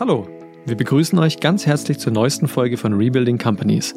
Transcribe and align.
Hallo, 0.00 0.28
wir 0.64 0.76
begrüßen 0.76 1.18
euch 1.18 1.40
ganz 1.40 1.66
herzlich 1.66 1.98
zur 1.98 2.12
neuesten 2.12 2.46
Folge 2.46 2.76
von 2.76 2.92
Rebuilding 2.92 3.36
Companies, 3.36 3.94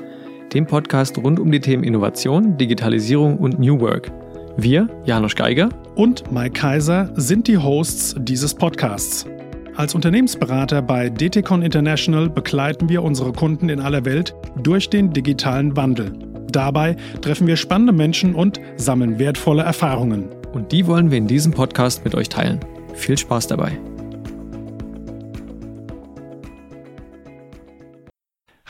dem 0.51 0.65
Podcast 0.65 1.15
rund 1.19 1.39
um 1.39 1.51
die 1.51 1.59
Themen 1.59 1.83
Innovation, 1.83 2.57
Digitalisierung 2.57 3.37
und 3.37 3.59
New 3.59 3.79
Work. 3.79 4.11
Wir, 4.57 4.89
Janusz 5.05 5.35
Geiger 5.35 5.69
und 5.93 6.31
Mike 6.31 6.59
Kaiser, 6.59 7.11
sind 7.17 7.47
die 7.47 7.59
Hosts 7.59 8.15
dieses 8.17 8.55
Podcasts. 8.55 9.27
Als 9.75 9.93
Unternehmensberater 9.93 10.81
bei 10.81 11.07
DTCon 11.07 11.61
International 11.61 12.31
begleiten 12.31 12.89
wir 12.89 13.03
unsere 13.03 13.31
Kunden 13.31 13.69
in 13.69 13.79
aller 13.79 14.03
Welt 14.03 14.33
durch 14.63 14.89
den 14.89 15.13
digitalen 15.13 15.77
Wandel. 15.77 16.13
Dabei 16.51 16.95
treffen 17.21 17.45
wir 17.45 17.57
spannende 17.57 17.93
Menschen 17.93 18.33
und 18.33 18.59
sammeln 18.75 19.19
wertvolle 19.19 19.61
Erfahrungen. 19.61 20.29
Und 20.51 20.71
die 20.71 20.87
wollen 20.87 21.11
wir 21.11 21.19
in 21.19 21.27
diesem 21.27 21.51
Podcast 21.51 22.03
mit 22.03 22.15
euch 22.15 22.27
teilen. 22.27 22.59
Viel 22.95 23.19
Spaß 23.19 23.45
dabei. 23.45 23.77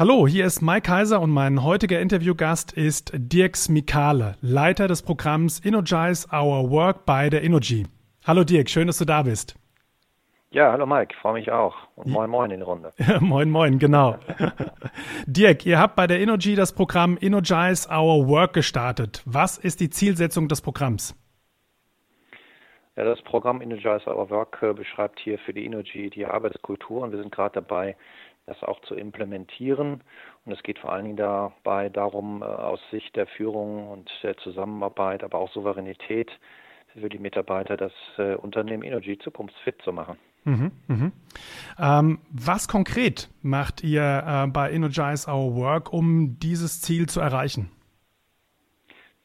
Hallo, 0.02 0.28
hier 0.28 0.48
ist 0.48 0.64
Mike 0.64 0.82
Kaiser 0.82 1.22
und 1.22 1.30
mein 1.30 1.64
heutiger 1.64 2.00
Interviewgast 2.00 2.74
ist 2.74 3.12
Dirks 3.14 3.70
Mikale, 3.70 4.36
Leiter 4.42 4.88
des 4.88 5.04
Programms 5.04 5.64
Energize 5.64 6.28
Our 6.34 6.72
Work 6.72 7.06
bei 7.06 7.30
der 7.30 7.44
Innogy. 7.44 7.86
Hallo 8.26 8.44
Dirk, 8.44 8.72
schön, 8.72 8.88
dass 8.88 8.98
du 8.98 9.06
da 9.06 9.22
bist. 9.22 9.54
Ja, 10.50 10.72
hallo 10.72 10.88
Mike, 10.88 11.14
freue 11.22 11.34
mich 11.34 11.52
auch. 11.52 11.76
Und 11.96 12.10
moin 12.10 12.32
moin 12.32 12.50
in 12.50 12.62
die 12.62 12.64
Runde. 12.64 12.94
moin 13.20 13.52
moin, 13.52 13.78
genau. 13.78 14.18
Dirk, 15.28 15.68
ihr 15.68 15.78
habt 15.78 15.96
bei 15.96 16.08
der 16.08 16.20
Innogy 16.20 16.56
das 16.56 16.74
Programm 16.74 17.20
Energize 17.22 17.88
Our 17.88 18.28
Work 18.28 18.54
gestartet. 18.54 19.22
Was 19.28 19.60
ist 19.60 19.82
die 19.82 19.92
Zielsetzung 19.92 20.48
des 20.48 20.64
Programms? 20.64 21.16
Ja, 22.98 23.04
das 23.04 23.22
Programm 23.22 23.62
Energize 23.62 24.08
Our 24.08 24.32
Work 24.32 24.64
äh, 24.64 24.74
beschreibt 24.74 25.20
hier 25.20 25.38
für 25.38 25.54
die 25.54 25.64
Innogy 25.64 26.10
die 26.10 26.26
Arbeitskultur 26.26 27.04
und 27.04 27.12
wir 27.12 27.20
sind 27.20 27.32
gerade 27.32 27.54
dabei, 27.54 27.96
das 28.46 28.62
auch 28.64 28.82
zu 28.82 28.96
implementieren. 28.96 30.04
Und 30.46 30.52
es 30.52 30.64
geht 30.64 30.80
vor 30.80 30.92
allen 30.92 31.06
Dingen 31.06 31.18
dabei 31.18 31.90
darum, 31.90 32.42
äh, 32.42 32.46
aus 32.46 32.80
Sicht 32.92 33.16
der 33.16 33.28
Führung 33.28 33.90
und 33.90 34.10
der 34.24 34.38
Zusammenarbeit, 34.38 35.24
aber 35.24 35.40
auch 35.40 35.52
Souveränität 35.52 36.32
für 36.94 37.10
die 37.10 37.20
Mitarbeiter, 37.20 37.78
das 37.78 37.94
äh, 38.18 38.36
Unternehmen 38.36 38.84
Energy 38.84 39.18
zukunftsfit 39.18 39.82
zu 39.82 39.94
machen. 39.94 40.18
Mhm, 40.44 40.72
mhm. 40.88 41.12
Ähm, 41.80 42.20
was 42.32 42.68
konkret 42.68 43.30
macht 43.42 43.84
ihr 43.84 44.24
äh, 44.26 44.48
bei 44.48 44.72
Energize 44.72 45.30
Our 45.30 45.56
Work, 45.56 45.94
um 45.94 46.40
dieses 46.40 46.82
Ziel 46.82 47.08
zu 47.08 47.20
erreichen? 47.20 47.70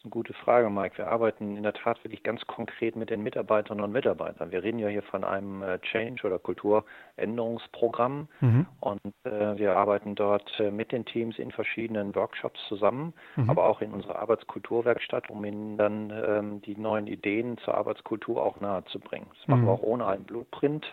Eine 0.07 0.11
gute 0.11 0.33
Frage, 0.35 0.71
Mike. 0.71 0.99
Wir 0.99 1.09
arbeiten 1.09 1.57
in 1.57 1.65
der 1.65 1.73
Tat 1.73 2.03
wirklich 2.05 2.23
ganz 2.23 2.47
konkret 2.47 2.95
mit 2.95 3.11
den 3.11 3.25
Mitarbeiterinnen 3.25 3.85
und 3.85 3.91
Mitarbeitern. 3.91 4.53
Wir 4.53 4.63
reden 4.63 4.79
ja 4.79 4.87
hier 4.87 5.03
von 5.03 5.25
einem 5.25 5.63
äh, 5.63 5.81
Change- 5.81 6.25
oder 6.25 6.39
Kulturänderungsprogramm 6.39 8.29
mhm. 8.41 8.67
und 8.81 9.01
äh, 9.25 9.59
wir 9.59 9.77
arbeiten 9.77 10.15
dort 10.15 10.49
äh, 10.61 10.71
mit 10.71 10.93
den 10.93 11.05
Teams 11.05 11.39
in 11.39 11.51
verschiedenen 11.51 12.15
Workshops 12.15 12.61
zusammen, 12.69 13.15
mhm. 13.35 13.51
aber 13.51 13.65
auch 13.65 13.81
in 13.81 13.91
unserer 13.93 14.21
Arbeitskulturwerkstatt, 14.21 15.29
um 15.29 15.45
ihnen 15.45 15.77
dann 15.77 16.11
ähm, 16.11 16.63
die 16.63 16.77
neuen 16.77 17.09
Ideen 17.09 17.59
zur 17.59 17.75
Arbeitskultur 17.75 18.41
auch 18.41 18.61
nahezubringen. 18.61 19.27
Das 19.39 19.49
machen 19.49 19.63
mhm. 19.63 19.67
wir 19.67 19.73
auch 19.73 19.83
ohne 19.83 20.07
einen 20.07 20.25
Blueprint 20.25 20.87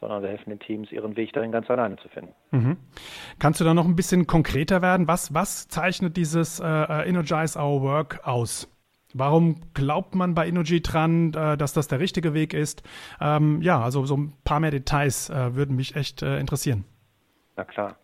sondern 0.00 0.22
wir 0.22 0.30
helfen 0.30 0.50
den 0.50 0.60
Teams, 0.60 0.92
ihren 0.92 1.16
Weg 1.16 1.32
dahin 1.32 1.52
ganz 1.52 1.70
alleine 1.70 1.96
zu 1.96 2.08
finden. 2.08 2.34
Mhm. 2.50 2.76
Kannst 3.38 3.60
du 3.60 3.64
da 3.64 3.74
noch 3.74 3.84
ein 3.84 3.96
bisschen 3.96 4.26
konkreter 4.26 4.82
werden? 4.82 5.08
Was, 5.08 5.34
was 5.34 5.68
zeichnet 5.68 6.16
dieses 6.16 6.60
äh, 6.60 6.66
äh, 6.66 7.08
Energize 7.08 7.58
Our 7.58 7.82
Work 7.82 8.26
aus? 8.26 8.70
Warum 9.14 9.60
glaubt 9.74 10.16
man 10.16 10.34
bei 10.34 10.48
Energy 10.48 10.82
dran, 10.82 11.32
äh, 11.34 11.56
dass 11.56 11.72
das 11.72 11.86
der 11.86 12.00
richtige 12.00 12.34
Weg 12.34 12.52
ist? 12.52 12.82
Ähm, 13.20 13.62
ja, 13.62 13.80
also 13.80 14.04
so 14.04 14.16
ein 14.16 14.32
paar 14.44 14.58
mehr 14.60 14.72
Details 14.72 15.30
äh, 15.30 15.54
würden 15.54 15.76
mich 15.76 15.94
echt 15.94 16.22
äh, 16.22 16.38
interessieren. 16.38 16.84
Na 17.56 17.64
klar. 17.64 17.96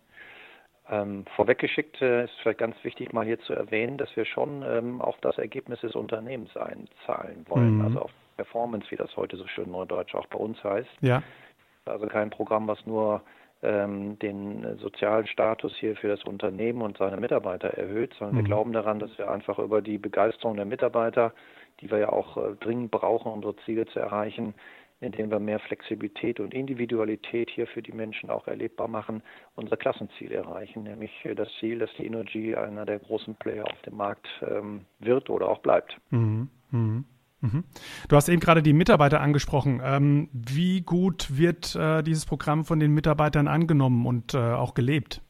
Ähm, 0.89 1.25
vorweggeschickt 1.37 2.01
äh, 2.03 2.25
ist 2.25 2.33
vielleicht 2.43 2.59
ganz 2.59 2.77
wichtig, 2.83 3.13
mal 3.13 3.25
hier 3.25 3.41
zu 3.41 3.53
erwähnen, 3.53 3.97
dass 3.97 4.15
wir 4.17 4.25
schon 4.25 4.65
ähm, 4.67 5.01
auf 5.01 5.17
das 5.21 5.39
Ergebnis 5.39 5.81
des 5.81 5.95
Unternehmens 5.95 6.57
einzahlen 6.57 7.45
wollen, 7.49 7.79
mhm. 7.79 7.85
also 7.85 8.01
auf 8.03 8.11
Performance, 8.37 8.91
wie 8.91 8.97
das 8.97 9.17
heute 9.17 9.37
so 9.37 9.47
schön 9.47 9.71
neudeutsch 9.71 10.15
auch 10.15 10.27
bei 10.27 10.39
uns 10.39 10.63
heißt. 10.65 10.89
Ja. 11.01 11.23
Also 11.91 12.07
kein 12.07 12.31
Programm, 12.31 12.69
was 12.69 12.85
nur 12.87 13.23
ähm, 13.63 14.19
den 14.19 14.79
sozialen 14.79 15.27
Status 15.27 15.75
hier 15.77 15.97
für 15.97 16.09
das 16.09 16.25
Unternehmen 16.25 16.83
und 16.83 16.99
seine 16.99 17.19
Mitarbeiter 17.19 17.69
erhöht, 17.69 18.15
sondern 18.19 18.37
mhm. 18.37 18.39
wir 18.39 18.45
glauben 18.45 18.73
daran, 18.73 18.99
dass 18.99 19.17
wir 19.19 19.31
einfach 19.31 19.59
über 19.59 19.83
die 19.83 19.99
Begeisterung 19.99 20.57
der 20.57 20.65
Mitarbeiter, 20.65 21.33
die 21.81 21.91
wir 21.91 21.99
ja 21.99 22.09
auch 22.11 22.37
äh, 22.37 22.55
dringend 22.61 22.91
brauchen, 22.91 23.33
unsere 23.33 23.57
Ziele 23.65 23.87
zu 23.87 23.99
erreichen, 23.99 24.55
indem 25.01 25.31
wir 25.31 25.41
mehr 25.41 25.59
Flexibilität 25.61 26.41
und 26.41 26.53
Individualität 26.53 27.51
hier 27.51 27.67
für 27.67 27.83
die 27.83 27.93
Menschen 27.93 28.31
auch 28.31 28.47
erlebbar 28.47 28.89
machen, 28.89 29.23
unser 29.57 29.77
Klassenziel 29.77 30.33
erreichen, 30.33 30.83
nämlich 30.83 31.11
das 31.37 31.49
Ziel, 31.59 31.79
dass 31.79 31.91
die 31.99 32.07
Energy 32.07 32.55
einer 32.55 32.85
der 32.85 32.99
großen 32.99 33.35
Player 33.37 33.65
auf 33.65 33.81
dem 33.83 33.97
Markt 33.97 34.29
ähm, 34.43 34.85
wird 34.99 35.31
oder 35.31 35.49
auch 35.49 35.61
bleibt. 35.61 35.97
Mhm. 36.11 36.49
Mhm. 36.71 37.05
Mhm. 37.41 37.65
Du 38.09 38.17
hast 38.17 38.29
eben 38.29 38.41
gerade 38.41 38.63
die 38.63 38.73
Mitarbeiter 38.73 39.21
angesprochen. 39.21 39.81
Ähm, 39.85 40.29
wie 40.33 40.83
gut 40.83 41.37
wird 41.37 41.75
äh, 41.75 42.03
dieses 42.03 42.27
Programm 42.27 42.65
von 42.65 42.81
den 42.81 42.93
Mitarbeitern 42.93 43.49
angenommen 43.49 44.07
und 44.07 44.35
äh, 44.35 44.39
auch 44.39 44.75
gelebt? 44.75 45.23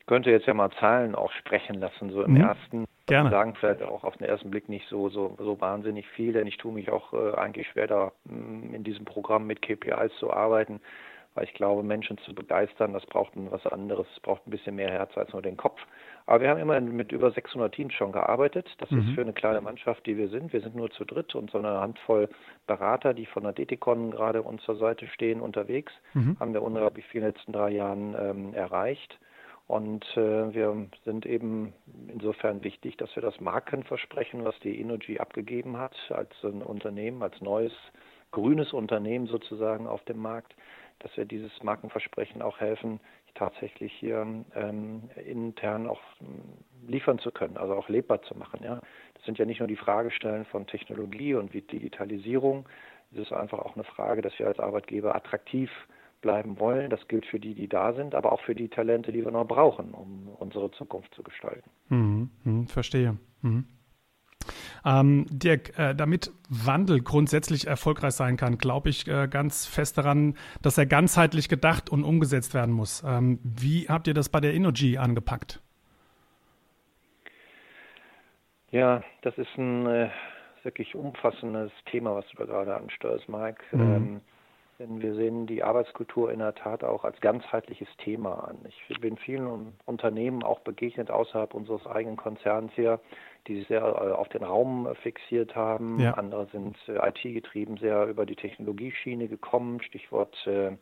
Ich 0.00 0.06
könnte 0.06 0.30
jetzt 0.30 0.46
ja 0.46 0.54
mal 0.54 0.70
Zahlen 0.78 1.16
auch 1.16 1.32
sprechen 1.32 1.80
lassen. 1.80 2.10
So 2.10 2.22
im 2.22 2.34
mhm. 2.34 2.40
ersten 2.42 2.84
Gerne. 3.06 3.30
sagen 3.30 3.54
vielleicht 3.58 3.82
auch 3.82 4.04
auf 4.04 4.16
den 4.16 4.26
ersten 4.28 4.50
Blick 4.50 4.68
nicht 4.68 4.86
so 4.88 5.08
so, 5.08 5.36
so 5.38 5.60
wahnsinnig 5.60 6.06
viel, 6.08 6.32
denn 6.32 6.46
ich 6.46 6.56
tue 6.58 6.72
mich 6.72 6.90
auch 6.90 7.12
äh, 7.12 7.34
eigentlich 7.36 7.68
schwer 7.68 7.86
da 7.86 8.12
mm, 8.24 8.74
in 8.74 8.84
diesem 8.84 9.04
Programm 9.04 9.46
mit 9.46 9.62
KPIs 9.62 10.12
zu 10.18 10.32
arbeiten, 10.32 10.80
weil 11.36 11.44
ich 11.44 11.54
glaube, 11.54 11.82
Menschen 11.82 12.18
zu 12.18 12.34
begeistern, 12.34 12.94
das 12.94 13.04
braucht 13.06 13.32
was 13.34 13.64
anderes, 13.66 14.06
es 14.14 14.20
braucht 14.20 14.46
ein 14.46 14.50
bisschen 14.50 14.74
mehr 14.74 14.90
Herz 14.90 15.16
als 15.16 15.32
nur 15.32 15.42
den 15.42 15.56
Kopf. 15.56 15.80
Aber 16.24 16.40
wir 16.40 16.48
haben 16.48 16.58
immerhin 16.58 16.96
mit 16.96 17.12
über 17.12 17.30
600 17.30 17.72
Teams 17.72 17.92
schon 17.92 18.10
gearbeitet. 18.10 18.68
Das 18.78 18.90
mhm. 18.90 19.00
ist 19.00 19.14
für 19.14 19.20
eine 19.20 19.34
kleine 19.34 19.60
Mannschaft, 19.60 20.04
die 20.06 20.16
wir 20.16 20.28
sind. 20.28 20.52
Wir 20.52 20.62
sind 20.62 20.74
nur 20.74 20.90
zu 20.90 21.04
dritt 21.04 21.34
und 21.34 21.50
so 21.50 21.58
eine 21.58 21.78
Handvoll 21.80 22.28
Berater, 22.66 23.14
die 23.14 23.26
von 23.26 23.44
der 23.44 23.52
DTCon 23.52 24.10
gerade 24.10 24.42
uns 24.42 24.62
zur 24.62 24.76
Seite 24.76 25.06
stehen, 25.08 25.40
unterwegs. 25.40 25.92
Mhm. 26.14 26.36
Haben 26.40 26.54
wir 26.54 26.62
unglaublich 26.62 27.04
viel 27.06 27.20
in 27.20 27.26
den 27.26 27.34
letzten 27.34 27.52
drei 27.52 27.70
Jahren 27.70 28.16
ähm, 28.18 28.54
erreicht. 28.54 29.18
Und 29.68 30.04
äh, 30.16 30.54
wir 30.54 30.86
sind 31.04 31.26
eben 31.26 31.74
insofern 32.08 32.64
wichtig, 32.64 32.96
dass 32.96 33.14
wir 33.14 33.22
das 33.22 33.40
Markenversprechen, 33.40 34.44
was 34.44 34.58
die 34.60 34.80
Energy 34.80 35.18
abgegeben 35.18 35.76
hat, 35.76 35.94
als 36.10 36.30
ein 36.44 36.62
Unternehmen, 36.62 37.22
als 37.22 37.40
neues 37.40 37.72
grünes 38.30 38.72
Unternehmen 38.72 39.26
sozusagen 39.26 39.86
auf 39.86 40.04
dem 40.04 40.18
Markt, 40.18 40.54
dass 41.00 41.16
wir 41.16 41.24
dieses 41.24 41.50
Markenversprechen 41.62 42.42
auch 42.42 42.58
helfen, 42.58 43.00
tatsächlich 43.34 43.92
hier 43.92 44.26
ähm, 44.54 45.10
intern 45.26 45.86
auch 45.88 46.00
ähm, 46.20 46.42
liefern 46.88 47.18
zu 47.18 47.30
können, 47.30 47.56
also 47.56 47.74
auch 47.74 47.88
lebbar 47.88 48.22
zu 48.22 48.36
machen. 48.36 48.60
Ja. 48.62 48.80
Das 49.14 49.24
sind 49.24 49.38
ja 49.38 49.44
nicht 49.44 49.58
nur 49.58 49.68
die 49.68 49.76
Fragestellen 49.76 50.46
von 50.46 50.66
Technologie 50.66 51.34
und 51.34 51.52
wie 51.52 51.60
Digitalisierung, 51.60 52.66
es 53.12 53.18
ist 53.18 53.32
einfach 53.32 53.58
auch 53.60 53.74
eine 53.74 53.84
Frage, 53.84 54.22
dass 54.22 54.38
wir 54.38 54.46
als 54.46 54.58
Arbeitgeber 54.58 55.14
attraktiv 55.14 55.70
bleiben 56.20 56.58
wollen. 56.58 56.90
Das 56.90 57.06
gilt 57.08 57.26
für 57.26 57.38
die, 57.38 57.54
die 57.54 57.68
da 57.68 57.92
sind, 57.92 58.14
aber 58.14 58.32
auch 58.32 58.40
für 58.40 58.54
die 58.54 58.68
Talente, 58.68 59.12
die 59.12 59.24
wir 59.24 59.30
noch 59.30 59.46
brauchen, 59.46 59.92
um 59.92 60.28
unsere 60.38 60.70
Zukunft 60.72 61.14
zu 61.14 61.22
gestalten. 61.22 61.70
Mhm, 61.88 62.30
mh, 62.44 62.66
verstehe. 62.66 63.16
Mhm. 63.42 63.66
Ähm, 64.86 65.26
Dirk, 65.28 65.76
äh, 65.78 65.94
damit 65.96 66.30
Wandel 66.48 67.02
grundsätzlich 67.02 67.66
erfolgreich 67.66 68.12
sein 68.12 68.36
kann, 68.36 68.56
glaube 68.56 68.88
ich 68.88 69.08
äh, 69.08 69.26
ganz 69.26 69.66
fest 69.66 69.98
daran, 69.98 70.36
dass 70.62 70.78
er 70.78 70.86
ganzheitlich 70.86 71.48
gedacht 71.48 71.90
und 71.90 72.04
umgesetzt 72.04 72.54
werden 72.54 72.72
muss. 72.72 73.02
Ähm, 73.04 73.40
wie 73.42 73.88
habt 73.88 74.06
ihr 74.06 74.14
das 74.14 74.28
bei 74.28 74.38
der 74.38 74.54
Energy 74.54 74.96
angepackt? 74.96 75.60
Ja, 78.70 79.02
das 79.22 79.36
ist 79.38 79.58
ein 79.58 79.86
äh, 79.86 80.10
wirklich 80.62 80.94
umfassendes 80.94 81.72
Thema, 81.90 82.14
was 82.14 82.24
du 82.28 82.36
da 82.36 82.44
gerade 82.44 82.76
ansteuerst, 82.76 83.28
Mike. 83.28 83.62
Mhm. 83.72 83.80
Ähm, 83.80 84.20
denn 84.78 85.00
wir 85.00 85.14
sehen 85.14 85.46
die 85.46 85.62
Arbeitskultur 85.62 86.30
in 86.30 86.40
der 86.40 86.54
Tat 86.54 86.84
auch 86.84 87.04
als 87.04 87.18
ganzheitliches 87.20 87.88
Thema 87.98 88.48
an. 88.48 88.58
Ich 88.68 89.00
bin 89.00 89.16
vielen 89.16 89.72
Unternehmen 89.86 90.42
auch 90.42 90.60
begegnet 90.60 91.10
außerhalb 91.10 91.54
unseres 91.54 91.86
eigenen 91.86 92.16
Konzerns 92.16 92.70
hier, 92.74 93.00
die 93.46 93.56
sich 93.56 93.68
sehr 93.68 93.82
äh, 93.82 94.12
auf 94.12 94.28
den 94.28 94.42
Raum 94.42 94.88
fixiert 95.02 95.54
haben. 95.54 96.00
Ja. 96.00 96.14
Andere 96.14 96.46
sind 96.52 96.76
äh, 96.88 97.08
IT-getrieben, 97.08 97.76
sehr 97.78 98.06
über 98.06 98.26
die 98.26 98.36
Technologieschiene 98.36 99.28
gekommen, 99.28 99.82
Stichwort 99.82 100.36
äh, 100.46 100.72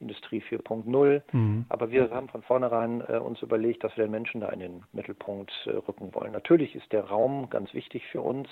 Industrie 0.00 0.42
4.0. 0.48 1.22
Mhm. 1.32 1.66
Aber 1.68 1.90
wir 1.90 2.10
haben 2.10 2.28
von 2.28 2.42
vornherein 2.42 3.02
äh, 3.08 3.18
uns 3.18 3.42
überlegt, 3.42 3.82
dass 3.84 3.96
wir 3.96 4.04
den 4.04 4.10
Menschen 4.10 4.40
da 4.40 4.48
in 4.50 4.60
den 4.60 4.84
Mittelpunkt 4.92 5.52
äh, 5.66 5.70
rücken 5.70 6.14
wollen. 6.14 6.32
Natürlich 6.32 6.74
ist 6.74 6.92
der 6.92 7.04
Raum 7.04 7.50
ganz 7.50 7.74
wichtig 7.74 8.06
für 8.06 8.20
uns 8.20 8.48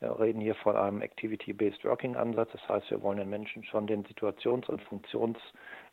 Wir 0.00 0.18
reden 0.20 0.40
hier 0.40 0.54
von 0.56 0.76
einem 0.76 1.00
Activity-Based 1.00 1.84
Working-Ansatz. 1.84 2.50
Das 2.52 2.68
heißt, 2.68 2.90
wir 2.90 3.02
wollen 3.02 3.18
den 3.18 3.30
Menschen 3.30 3.64
schon 3.64 3.86
den 3.86 4.04
situations- 4.04 4.68
und 4.68 4.82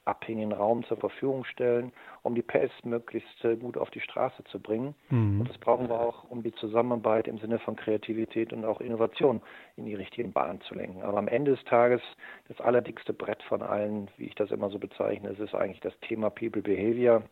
funktionsabhängigen 0.02 0.54
Raum 0.54 0.84
zur 0.86 0.98
Verfügung 0.98 1.44
stellen, 1.46 1.92
um 2.24 2.36
die 2.36 2.42
PS 2.42 2.72
möglichst 2.84 3.44
äh, 3.44 3.56
gut 3.56 3.78
auf 3.78 3.90
die 3.92 4.00
Straße 4.00 4.44
zu 4.46 4.60
bringen. 4.60 4.96
Mhm. 5.10 5.42
Und 5.42 5.50
das 5.50 5.58
brauchen 5.58 5.90
wir 5.90 6.00
auch, 6.00 6.30
um 6.30 6.44
die 6.44 6.54
Zusammenarbeit 6.54 7.28
im 7.28 7.38
Sinne 7.40 7.60
von 7.60 7.76
Kreativität 7.76 8.54
und 8.54 8.66
auch 8.66 8.82
Innovation 8.82 9.42
in 9.76 9.86
die 9.86 9.96
richtigen 9.96 10.32
Bahnen 10.32 10.62
zu 10.62 10.76
lenken. 10.76 11.02
Aber 11.04 11.18
am 11.18 11.28
Ende 11.28 11.52
des 11.52 11.64
Tages, 11.66 12.02
das 12.48 12.60
allerdickste 12.62 13.14
Brett 13.14 13.42
von 13.44 13.62
allen, 13.62 14.10
wie 14.18 14.26
ich 14.26 14.36
das 14.36 14.52
immer 14.52 14.70
so 14.70 14.80
bezeichne, 14.80 15.30
ist, 15.30 15.40
ist 15.40 15.56
eigentlich 15.56 15.82
das 15.82 15.98
Thema 16.02 16.30
People 16.30 16.62
Behavior. 16.62 17.24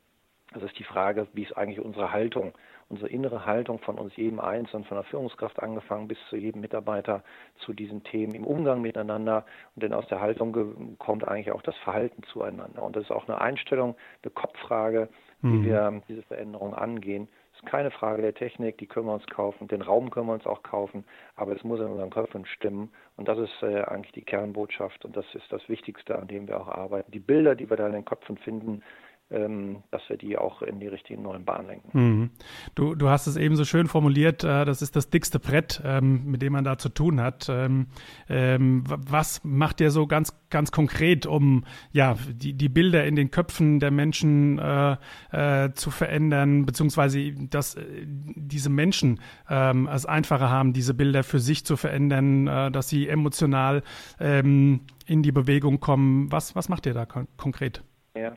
Das 0.53 0.63
ist 0.63 0.77
die 0.79 0.83
Frage, 0.83 1.27
wie 1.33 1.43
ist 1.43 1.55
eigentlich 1.55 1.79
unsere 1.79 2.11
Haltung, 2.11 2.53
unsere 2.89 3.09
innere 3.09 3.45
Haltung 3.45 3.79
von 3.79 3.99
uns 3.99 4.15
jedem 4.15 4.39
Einzelnen, 4.39 4.83
von 4.85 4.97
der 4.97 5.03
Führungskraft 5.03 5.61
angefangen 5.61 6.07
bis 6.07 6.17
zu 6.29 6.37
jedem 6.37 6.61
Mitarbeiter 6.61 7.23
zu 7.59 7.73
diesen 7.73 8.03
Themen 8.03 8.33
im 8.33 8.45
Umgang 8.45 8.81
miteinander. 8.81 9.45
Und 9.75 9.83
denn 9.83 9.93
aus 9.93 10.07
der 10.07 10.21
Haltung 10.21 10.97
kommt 10.97 11.27
eigentlich 11.27 11.51
auch 11.51 11.61
das 11.61 11.77
Verhalten 11.77 12.23
zueinander. 12.23 12.81
Und 12.81 12.95
das 12.95 13.03
ist 13.03 13.11
auch 13.11 13.27
eine 13.27 13.39
Einstellung, 13.39 13.95
eine 14.23 14.31
Kopffrage, 14.31 15.09
wie 15.41 15.47
mhm. 15.47 15.65
wir 15.65 16.01
diese 16.07 16.23
Veränderung 16.23 16.73
angehen. 16.73 17.27
Das 17.51 17.61
ist 17.61 17.71
keine 17.71 17.91
Frage 17.91 18.21
der 18.21 18.33
Technik, 18.33 18.77
die 18.77 18.87
können 18.87 19.07
wir 19.07 19.13
uns 19.13 19.27
kaufen, 19.27 19.67
den 19.67 19.81
Raum 19.81 20.09
können 20.11 20.27
wir 20.27 20.33
uns 20.33 20.45
auch 20.45 20.63
kaufen, 20.63 21.03
aber 21.35 21.53
es 21.55 21.63
muss 21.63 21.79
in 21.79 21.87
unseren 21.87 22.09
Köpfen 22.09 22.45
stimmen. 22.45 22.91
Und 23.17 23.27
das 23.27 23.37
ist 23.37 23.61
äh, 23.61 23.81
eigentlich 23.83 24.13
die 24.13 24.21
Kernbotschaft 24.21 25.03
und 25.03 25.15
das 25.15 25.25
ist 25.33 25.51
das 25.51 25.67
Wichtigste, 25.67 26.17
an 26.17 26.27
dem 26.27 26.47
wir 26.47 26.59
auch 26.59 26.69
arbeiten. 26.69 27.11
Die 27.11 27.19
Bilder, 27.19 27.55
die 27.55 27.69
wir 27.69 27.75
da 27.75 27.87
in 27.87 27.93
den 27.93 28.05
Köpfen 28.05 28.37
finden, 28.37 28.81
dass 29.29 30.01
wir 30.07 30.17
die 30.17 30.37
auch 30.37 30.63
in 30.63 30.79
die 30.79 30.87
richtigen 30.87 31.21
neuen 31.21 31.45
Bahnen 31.45 31.67
lenken. 31.67 31.89
Mhm. 31.93 32.29
Du, 32.73 32.95
du 32.95 33.09
hast 33.09 33.27
es 33.27 33.37
eben 33.37 33.55
so 33.55 33.63
schön 33.63 33.87
formuliert, 33.87 34.43
äh, 34.43 34.65
das 34.65 34.81
ist 34.81 34.95
das 34.95 35.11
dickste 35.11 35.39
Brett, 35.39 35.81
ähm, 35.85 36.25
mit 36.25 36.41
dem 36.41 36.53
man 36.53 36.63
da 36.63 36.79
zu 36.79 36.89
tun 36.89 37.21
hat. 37.21 37.47
Ähm, 37.49 37.87
ähm 38.27 38.83
was 38.87 39.43
macht 39.43 39.81
ihr 39.81 39.91
so 39.91 40.07
ganz, 40.07 40.33
ganz 40.49 40.71
konkret, 40.71 41.27
um 41.27 41.63
ja, 41.91 42.15
die, 42.31 42.53
die 42.53 42.69
Bilder 42.69 43.05
in 43.05 43.15
den 43.15 43.29
Köpfen 43.29 43.79
der 43.79 43.91
Menschen 43.91 44.57
äh, 44.57 44.97
äh, 45.31 45.73
zu 45.73 45.91
verändern, 45.91 46.65
beziehungsweise 46.65 47.31
dass 47.33 47.75
äh, 47.75 47.83
diese 48.07 48.69
Menschen 48.69 49.19
ähm, 49.47 49.87
es 49.87 50.05
einfacher 50.05 50.49
haben, 50.49 50.73
diese 50.73 50.93
Bilder 50.93 51.23
für 51.23 51.39
sich 51.39 51.65
zu 51.65 51.77
verändern, 51.77 52.47
äh, 52.47 52.71
dass 52.71 52.89
sie 52.89 53.07
emotional 53.07 53.83
ähm, 54.19 54.81
in 55.05 55.21
die 55.21 55.31
Bewegung 55.31 55.79
kommen. 55.79 56.31
Was, 56.31 56.55
was 56.55 56.67
macht 56.67 56.85
ihr 56.85 56.93
da 56.93 57.05
kon 57.05 57.27
konkret? 57.37 57.83
Ja. 58.15 58.33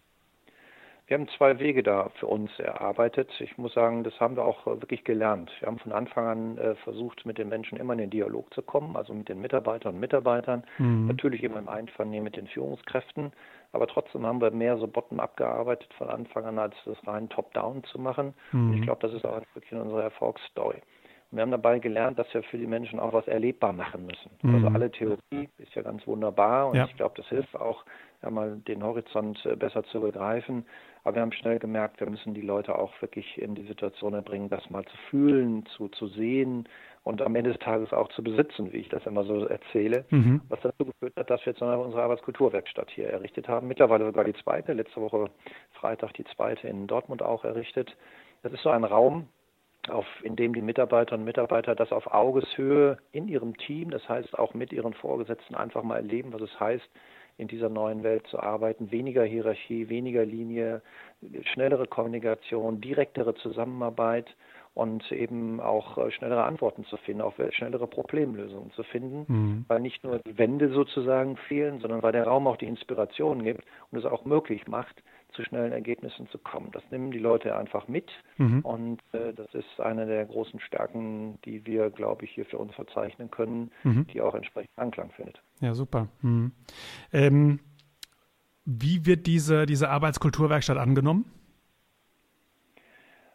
Wir 1.13 1.19
haben 1.19 1.29
zwei 1.37 1.59
Wege 1.59 1.83
da 1.83 2.09
für 2.19 2.27
uns 2.27 2.51
erarbeitet. 2.59 3.29
Ich 3.39 3.59
muss 3.59 3.75
sagen, 3.75 4.03
das 4.03 4.19
haben 4.19 4.35
wir 4.35 4.47
auch 4.47 4.67
äh, 4.67 4.81
wirklich 4.81 5.05
gelernt. 5.05 5.53
Wir 5.61 5.67
haben 5.67 5.79
von 5.79 5.93
Anfang 5.93 6.27
an 6.27 6.57
äh, 6.57 6.75
versucht, 6.77 7.27
mit 7.27 7.37
den 7.37 7.51
Menschen 7.51 7.77
immer 7.77 7.93
in 7.93 7.99
den 7.99 8.09
Dialog 8.09 8.55
zu 8.55 8.63
kommen, 8.63 8.97
also 8.97 9.13
mit 9.13 9.29
den 9.29 9.39
Mitarbeitern 9.39 9.93
und 9.93 10.01
Mitarbeitern. 10.01 10.65
Mhm. 10.79 11.09
Natürlich 11.09 11.43
immer 11.43 11.59
im 11.59 11.69
Einvernehmen 11.69 12.25
mit 12.25 12.39
den 12.39 12.47
Führungskräften. 12.47 13.31
Aber 13.73 13.87
trotzdem 13.89 14.25
haben 14.25 14.41
wir 14.41 14.53
mehr 14.53 14.79
so 14.79 14.87
bottom-up 14.87 15.37
gearbeitet 15.37 15.93
von 15.99 16.09
Anfang 16.09 16.47
an, 16.47 16.59
als 16.59 16.75
das 16.87 16.97
rein 17.07 17.29
top-down 17.29 17.85
zu 17.85 17.99
machen. 17.99 18.33
Mhm. 18.53 18.71
Und 18.71 18.77
ich 18.79 18.83
glaube, 18.83 19.07
das 19.07 19.13
ist 19.13 19.27
auch 19.27 19.43
wirklich 19.53 19.79
unsere 19.79 20.05
Erfolgsstory. 20.05 20.81
Und 21.33 21.37
wir 21.37 21.43
haben 21.43 21.51
dabei 21.51 21.79
gelernt, 21.79 22.19
dass 22.19 22.33
wir 22.33 22.43
für 22.43 22.57
die 22.59 22.67
Menschen 22.67 23.01
auch 23.01 23.13
was 23.13 23.27
erlebbar 23.27 23.73
machen 23.73 24.07
müssen. 24.07 24.31
Mhm. 24.41 24.55
Also 24.55 24.69
alle 24.69 24.91
Theorie 24.91 25.49
ist 25.59 25.75
ja 25.75 25.83
ganz 25.83 26.07
wunderbar 26.07 26.69
und 26.69 26.77
ja. 26.77 26.87
ich 26.87 26.97
glaube, 26.97 27.15
das 27.17 27.27
hilft 27.29 27.55
auch, 27.55 27.85
ja, 28.23 28.31
mal 28.31 28.57
den 28.67 28.83
Horizont 28.83 29.45
äh, 29.45 29.57
besser 29.57 29.83
zu 29.85 30.01
begreifen. 30.01 30.65
Aber 31.05 31.17
wir 31.17 31.23
haben 31.23 31.33
schnell 31.33 31.59
gemerkt, 31.59 31.99
wir 32.01 32.09
müssen 32.09 32.33
die 32.33 32.43
Leute 32.43 32.79
auch 32.79 32.93
wirklich 33.01 33.37
in 33.37 33.55
die 33.55 33.65
Situation 33.65 34.13
bringen, 34.23 34.49
das 34.49 34.71
mal 34.71 34.85
zu 34.85 34.97
fühlen, 35.11 35.67
zu, 35.67 35.89
zu 35.89 36.07
sehen 36.07 36.69
und 37.03 37.21
am 37.23 37.35
Ende 37.35 37.51
des 37.51 37.59
Tages 37.59 37.93
auch 37.93 38.09
zu 38.11 38.23
besitzen, 38.23 38.73
wie 38.73 38.79
ich 38.79 38.89
das 38.89 39.05
immer 39.07 39.25
so 39.25 39.47
erzähle. 39.47 40.05
Mhm. 40.11 40.43
Was 40.49 40.61
dazu 40.61 40.85
geführt 40.85 41.17
hat, 41.17 41.29
dass 41.29 41.45
wir 41.45 41.53
jetzt 41.53 41.63
unsere 41.63 42.03
Arbeitskulturwerkstatt 42.03 42.91
hier 42.91 43.09
errichtet 43.09 43.49
haben. 43.49 43.67
Mittlerweile 43.67 44.05
sogar 44.05 44.25
die 44.25 44.35
zweite, 44.45 44.73
letzte 44.73 45.01
Woche 45.01 45.31
Freitag 45.73 46.15
die 46.15 46.25
zweite 46.37 46.69
in 46.69 46.87
Dortmund 46.87 47.23
auch 47.23 47.45
errichtet. 47.45 47.97
Das 48.43 48.53
ist 48.53 48.63
so 48.63 48.71
ein 48.71 48.85
Raum, 48.85 49.29
auf, 49.89 50.07
in 50.23 50.37
dem 50.37 50.55
die 50.55 50.63
Mitarbeiterinnen 50.63 51.23
und 51.23 51.27
Mitarbeiter 51.27 51.75
das 51.75 51.91
auf 51.91 52.07
Augeshöhe 52.07 52.99
in 53.11 53.27
ihrem 53.29 53.57
Team, 53.57 53.91
das 53.91 54.09
heißt 54.09 54.39
auch 54.39 54.55
mit 54.55 54.73
ihren 54.73 54.95
Vorgesetzten 54.95 55.55
einfach 55.55 55.83
mal 55.83 55.97
erleben, 55.97 56.33
was 56.33 56.43
es 56.43 56.61
heißt, 56.61 56.89
in 57.39 57.49
dieser 57.49 57.69
neuen 57.69 58.03
Welt 58.03 58.27
zu 58.29 58.39
arbeiten. 58.41 58.91
Weniger 58.91 59.25
Hierarchie, 59.25 59.89
weniger 59.89 60.25
Linie, 60.25 60.83
schnellere 61.53 61.87
Kommunikation, 61.87 62.81
direktere 62.81 63.35
Zusammenarbeit 63.35 64.35
und 64.75 65.11
eben 65.13 65.61
auch 65.61 65.99
äh, 65.99 66.11
schnellere 66.13 66.45
Antworten 66.45 66.85
zu 66.85 66.97
finden, 66.97 67.23
auch 67.23 67.35
schnellere 67.51 67.87
Problemlösungen 67.87 68.71
zu 68.73 68.83
finden, 68.85 69.25
mhm. 69.29 69.65
weil 69.69 69.81
nicht 69.81 70.03
nur 70.03 70.19
die 70.21 70.39
Wände 70.39 70.71
sozusagen 70.73 71.37
fehlen, 71.37 71.81
sondern 71.81 72.03
weil 72.03 72.13
der 72.13 72.25
Raum 72.25 72.47
auch 72.47 72.57
die 72.57 72.67
Inspiration 72.67 73.45
gibt 73.45 73.65
und 73.91 73.99
es 73.99 74.07
auch 74.07 74.25
möglich 74.25 74.67
macht, 74.67 75.03
zu 75.33 75.43
schnellen 75.45 75.73
Ergebnissen 75.73 76.29
zu 76.29 76.39
kommen. 76.39 76.71
Das 76.73 76.83
nehmen 76.91 77.11
die 77.11 77.19
Leute 77.19 77.57
einfach 77.57 77.89
mit 77.89 78.11
mhm. 78.37 78.61
und 78.61 79.01
äh, 79.13 79.33
das 79.35 79.53
ist 79.55 79.81
eine 79.81 80.07
der 80.07 80.27
großen 80.27 80.61
Stärken, 80.61 81.39
die 81.45 81.67
wir, 81.67 81.91
glaube 81.91 82.25
ich, 82.25 82.31
hier 82.33 82.47
für 82.47 82.59
uns 82.59 82.75
verzeichnen 82.75 83.31
können, 83.31 83.71
mhm. 83.83 84.07
die 84.09 84.21
auch 84.21 84.35
entsprechend 84.35 84.71
Anklang 84.77 85.11
findet. 85.13 85.41
Ja, 85.61 85.75
super. 85.75 86.09
Mhm. 86.23 86.53
Ähm, 87.13 87.61
wie 88.65 89.07
wird 89.07 89.27
diese, 89.27 89.67
diese 89.67 89.89
Arbeitskulturwerkstatt 89.89 90.79
angenommen? 90.79 91.25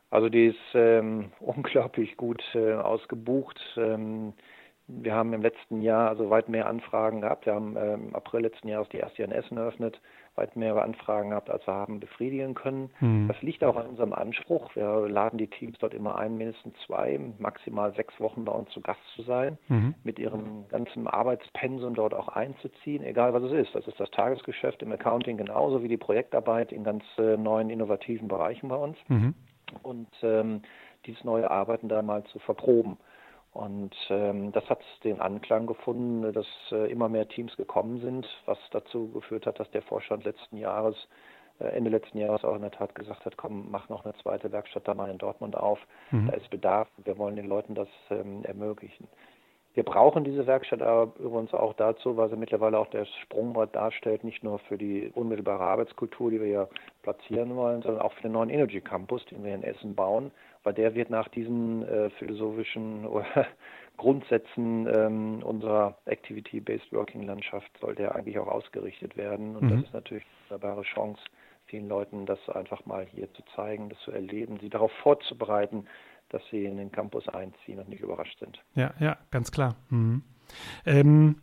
Also 0.09 0.29
die 0.29 0.47
ist 0.47 0.57
ähm, 0.73 1.31
unglaublich 1.39 2.17
gut 2.17 2.41
äh, 2.53 2.73
ausgebucht. 2.73 3.59
Ähm, 3.77 4.33
wir 4.87 5.13
haben 5.13 5.33
im 5.33 5.41
letzten 5.41 5.81
Jahr 5.81 6.09
also 6.09 6.29
weit 6.29 6.47
mehr 6.47 6.67
Anfragen 6.67 7.21
gehabt. 7.21 7.45
Wir 7.45 7.55
haben 7.55 7.75
ähm, 7.77 8.07
im 8.09 8.15
April 8.15 8.41
letzten 8.41 8.69
Jahres 8.69 8.87
die 8.89 8.97
erste 8.97 9.23
in 9.23 9.31
Essen 9.31 9.57
eröffnet, 9.57 9.99
weit 10.37 10.55
mehr 10.55 10.75
Anfragen 10.81 11.31
gehabt, 11.31 11.49
als 11.49 11.65
wir 11.67 11.73
haben 11.73 11.99
befriedigen 11.99 12.53
können. 12.53 12.89
Mhm. 12.99 13.27
Das 13.27 13.41
liegt 13.41 13.63
auch 13.63 13.75
an 13.75 13.87
unserem 13.87 14.13
Anspruch. 14.13 14.75
Wir 14.75 15.07
laden 15.09 15.37
die 15.37 15.47
Teams 15.47 15.77
dort 15.79 15.93
immer 15.93 16.17
ein, 16.17 16.37
mindestens 16.37 16.75
zwei, 16.85 17.19
maximal 17.39 17.93
sechs 17.95 18.19
Wochen 18.19 18.45
bei 18.45 18.51
uns 18.51 18.69
zu 18.71 18.81
Gast 18.81 19.01
zu 19.15 19.23
sein, 19.23 19.57
mhm. 19.67 19.95
mit 20.03 20.19
ihrem 20.19 20.67
ganzen 20.69 21.07
Arbeitspensum 21.07 21.95
dort 21.95 22.13
auch 22.13 22.27
einzuziehen, 22.29 23.03
egal 23.03 23.33
was 23.33 23.43
es 23.43 23.53
ist. 23.53 23.75
Das 23.75 23.87
ist 23.87 23.99
das 23.99 24.11
Tagesgeschäft 24.11 24.81
im 24.81 24.91
Accounting 24.91 25.37
genauso 25.37 25.83
wie 25.83 25.87
die 25.87 25.97
Projektarbeit 25.97 26.71
in 26.71 26.83
ganz 26.83 27.03
äh, 27.17 27.37
neuen, 27.37 27.69
innovativen 27.69 28.27
Bereichen 28.27 28.69
bei 28.69 28.75
uns. 28.77 28.97
Mhm. 29.07 29.33
Und 29.83 30.07
ähm, 30.21 30.61
dieses 31.05 31.23
neue 31.23 31.49
Arbeiten 31.49 31.89
da 31.89 32.01
mal 32.01 32.23
zu 32.25 32.39
verproben. 32.39 32.97
Und 33.57 33.95
ähm, 34.11 34.51
das 34.51 34.69
hat 34.69 34.81
den 35.03 35.19
Anklang 35.19 35.65
gefunden, 35.65 36.31
dass 36.31 36.45
äh, 36.71 36.91
immer 36.91 37.09
mehr 37.09 37.27
Teams 37.27 37.57
gekommen 37.57 37.99
sind, 38.01 38.27
was 38.45 38.59
dazu 38.69 39.09
geführt 39.09 39.47
hat, 39.47 39.59
dass 39.59 39.69
der 39.71 39.81
Vorstand 39.81 40.25
letzten 40.25 40.57
Jahres, 40.57 40.95
äh, 41.59 41.63
Ende 41.69 41.89
letzten 41.89 42.19
Jahres 42.19 42.43
auch 42.43 42.55
in 42.55 42.61
der 42.61 42.69
Tat 42.69 42.93
gesagt 42.93 43.25
hat, 43.25 43.35
komm, 43.35 43.71
mach 43.71 43.89
noch 43.89 44.05
eine 44.05 44.13
zweite 44.21 44.51
Werkstatt 44.51 44.87
da 44.87 44.93
mal 44.93 45.09
in 45.09 45.17
Dortmund 45.17 45.57
auf. 45.57 45.79
Mhm. 46.11 46.27
Da 46.27 46.33
ist 46.33 46.51
Bedarf. 46.51 46.87
Wir 47.03 47.17
wollen 47.17 47.35
den 47.35 47.47
Leuten 47.47 47.73
das 47.73 47.87
ähm, 48.11 48.45
ermöglichen. 48.45 49.07
Wir 49.73 49.83
brauchen 49.83 50.23
diese 50.23 50.45
Werkstatt 50.45 50.83
aber 50.83 51.13
übrigens 51.17 51.55
auch 51.55 51.73
dazu, 51.73 52.15
weil 52.15 52.29
sie 52.29 52.35
mittlerweile 52.35 52.77
auch 52.77 52.91
das 52.91 53.07
Sprungbrett 53.23 53.75
darstellt, 53.75 54.23
nicht 54.23 54.43
nur 54.43 54.59
für 54.59 54.77
die 54.77 55.11
unmittelbare 55.15 55.63
Arbeitskultur, 55.63 56.29
die 56.29 56.39
wir 56.39 56.47
ja 56.47 56.67
platzieren 57.01 57.55
wollen, 57.55 57.81
sondern 57.81 58.03
auch 58.03 58.13
für 58.13 58.21
den 58.21 58.33
neuen 58.33 58.51
Energy 58.51 58.81
Campus, 58.81 59.25
den 59.25 59.43
wir 59.43 59.55
in 59.55 59.63
Essen 59.63 59.95
bauen, 59.95 60.31
weil 60.67 60.73
der 60.73 60.95
wird 60.95 61.09
nach 61.09 61.29
diesen 61.29 61.87
äh, 61.87 62.09
philosophischen 62.19 63.07
Grundsätzen 63.97 64.85
ähm, 64.93 65.41
unserer 65.41 65.97
Activity-Based 66.03 66.91
Working-Landschaft 66.91 67.71
soll 67.79 67.95
der 67.95 68.15
eigentlich 68.15 68.37
auch 68.37 68.49
ausgerichtet 68.49 69.15
werden. 69.15 69.55
Und 69.55 69.63
mhm. 69.63 69.69
das 69.69 69.83
ist 69.85 69.93
natürlich 69.93 70.25
eine 70.25 70.59
wunderbare 70.59 70.81
Chance, 70.81 71.21
vielen 71.67 71.87
Leuten 71.87 72.25
das 72.25 72.37
einfach 72.49 72.85
mal 72.85 73.07
hier 73.15 73.31
zu 73.31 73.43
zeigen, 73.55 73.87
das 73.87 73.97
zu 74.01 74.11
erleben, 74.11 74.57
sie 74.59 74.67
darauf 74.67 74.91
vorzubereiten, 75.03 75.87
dass 76.27 76.41
sie 76.51 76.65
in 76.65 76.75
den 76.75 76.91
Campus 76.91 77.29
einziehen 77.29 77.79
und 77.79 77.87
nicht 77.87 78.01
überrascht 78.01 78.37
sind. 78.39 78.61
Ja, 78.75 78.93
ja, 78.99 79.15
ganz 79.31 79.53
klar. 79.53 79.77
Mhm. 79.89 80.21
Ähm, 80.85 81.37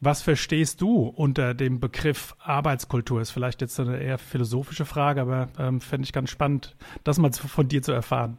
was 0.00 0.22
verstehst 0.22 0.80
du 0.80 1.08
unter 1.08 1.52
dem 1.52 1.80
Begriff 1.80 2.34
Arbeitskultur? 2.38 3.20
Ist 3.20 3.32
vielleicht 3.32 3.60
jetzt 3.60 3.80
eine 3.80 3.98
eher 3.98 4.18
philosophische 4.18 4.84
Frage, 4.84 5.22
aber 5.22 5.48
ähm, 5.58 5.82
fände 5.82 6.04
ich 6.04 6.12
ganz 6.12 6.30
spannend, 6.30 6.74
das 7.04 7.18
mal 7.18 7.32
von 7.32 7.68
dir 7.68 7.82
zu 7.82 7.92
erfahren. 7.92 8.38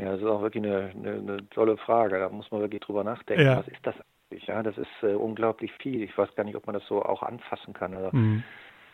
Ja, 0.00 0.12
das 0.12 0.20
ist 0.20 0.26
auch 0.26 0.42
wirklich 0.42 0.64
eine, 0.64 0.90
eine, 0.96 1.12
eine 1.12 1.50
tolle 1.50 1.76
Frage. 1.76 2.18
Da 2.18 2.28
muss 2.30 2.50
man 2.50 2.60
wirklich 2.60 2.80
drüber 2.80 3.04
nachdenken. 3.04 3.44
Ja. 3.44 3.58
Was 3.58 3.68
ist 3.68 3.86
das 3.86 3.94
eigentlich? 4.30 4.46
Ja, 4.46 4.62
das 4.62 4.78
ist 4.78 4.88
äh, 5.02 5.14
unglaublich 5.14 5.72
viel. 5.80 6.02
Ich 6.02 6.16
weiß 6.16 6.34
gar 6.34 6.44
nicht, 6.44 6.56
ob 6.56 6.66
man 6.66 6.74
das 6.74 6.86
so 6.86 7.02
auch 7.02 7.22
anfassen 7.22 7.74
kann. 7.74 7.94
Also, 7.94 8.16
mhm. 8.16 8.42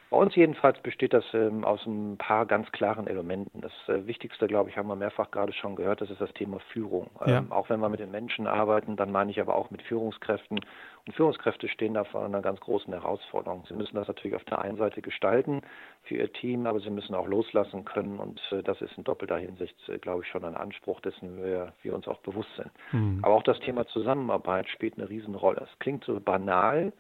Bei 0.09 0.17
uns 0.19 0.37
jedenfalls 0.37 0.79
besteht 0.83 1.13
das 1.13 1.25
ähm, 1.35 1.65
aus 1.65 1.85
ein 1.85 2.17
paar 2.17 2.47
ganz 2.47 2.71
klaren 2.71 3.09
Elementen. 3.09 3.61
Das 3.61 3.73
äh, 3.89 4.07
Wichtigste, 4.07 4.47
glaube 4.47 4.71
ich, 4.71 4.77
haben 4.77 4.87
wir 4.87 4.95
mehrfach 4.95 5.33
gerade 5.33 5.53
schon 5.53 5.75
gehört, 5.75 6.01
das 6.01 6.11
ist 6.11 6.21
das 6.21 6.33
Thema 6.35 6.61
Führung. 6.73 7.11
Ja. 7.27 7.39
Ähm, 7.39 7.51
auch 7.51 7.69
wenn 7.71 7.81
wir 7.81 7.89
mit 7.89 7.99
den 7.99 8.13
Menschen 8.13 8.47
arbeiten, 8.47 8.95
dann 8.95 9.11
meine 9.11 9.33
ich 9.33 9.41
aber 9.41 9.57
auch 9.57 9.71
mit 9.71 9.83
Führungskräften. 9.83 10.61
Und 11.07 11.13
Führungskräfte 11.15 11.69
stehen 11.69 11.95
da 11.95 12.05
vor 12.05 12.25
einer 12.25 12.41
ganz 12.41 12.61
großen 12.61 12.93
Herausforderung. 12.93 13.65
Sie 13.69 13.75
müssen 13.75 13.97
das 13.97 14.07
natürlich 14.07 14.37
auf 14.37 14.45
der 14.45 14.61
einen 14.61 14.77
Seite 14.77 15.03
gestalten 15.03 15.63
für 16.05 16.15
ihr 16.15 16.33
Team, 16.33 16.67
aber 16.67 16.79
sie 16.79 16.91
müssen 16.91 17.15
auch 17.15 17.27
loslassen 17.27 17.85
können. 17.85 18.21
Und 18.21 18.41
äh, 18.53 18.63
das 18.63 18.81
ist 18.81 18.97
in 18.97 19.03
doppelter 19.03 19.39
Hinsicht, 19.39 19.77
äh, 19.89 19.99
glaube 19.99 20.23
ich, 20.23 20.29
schon 20.29 20.45
ein 20.45 20.57
Anspruch, 20.57 21.01
dessen 21.01 21.43
wir, 21.43 21.73
wir 21.83 21.95
uns 21.95 22.07
auch 22.07 22.19
bewusst 22.19 22.55
sind. 22.57 22.71
Mhm. 22.93 23.21
Aber 23.23 23.35
auch 23.35 23.43
das 23.43 23.59
Thema 23.59 23.87
Zusammenarbeit 23.89 24.69
spielt 24.69 24.99
eine 24.99 25.09
Riesenrolle. 25.09 25.67
Es 25.69 25.79
klingt 25.81 26.05
so 26.05 26.21
banal, 26.21 26.93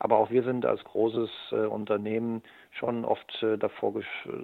aber 0.00 0.16
auch 0.16 0.30
wir 0.30 0.42
sind 0.42 0.66
als 0.66 0.82
großes 0.82 1.30
äh, 1.52 1.66
Unternehmen 1.66 2.42
schon 2.72 3.04
oft 3.04 3.42
äh, 3.42 3.58
davor 3.58 3.94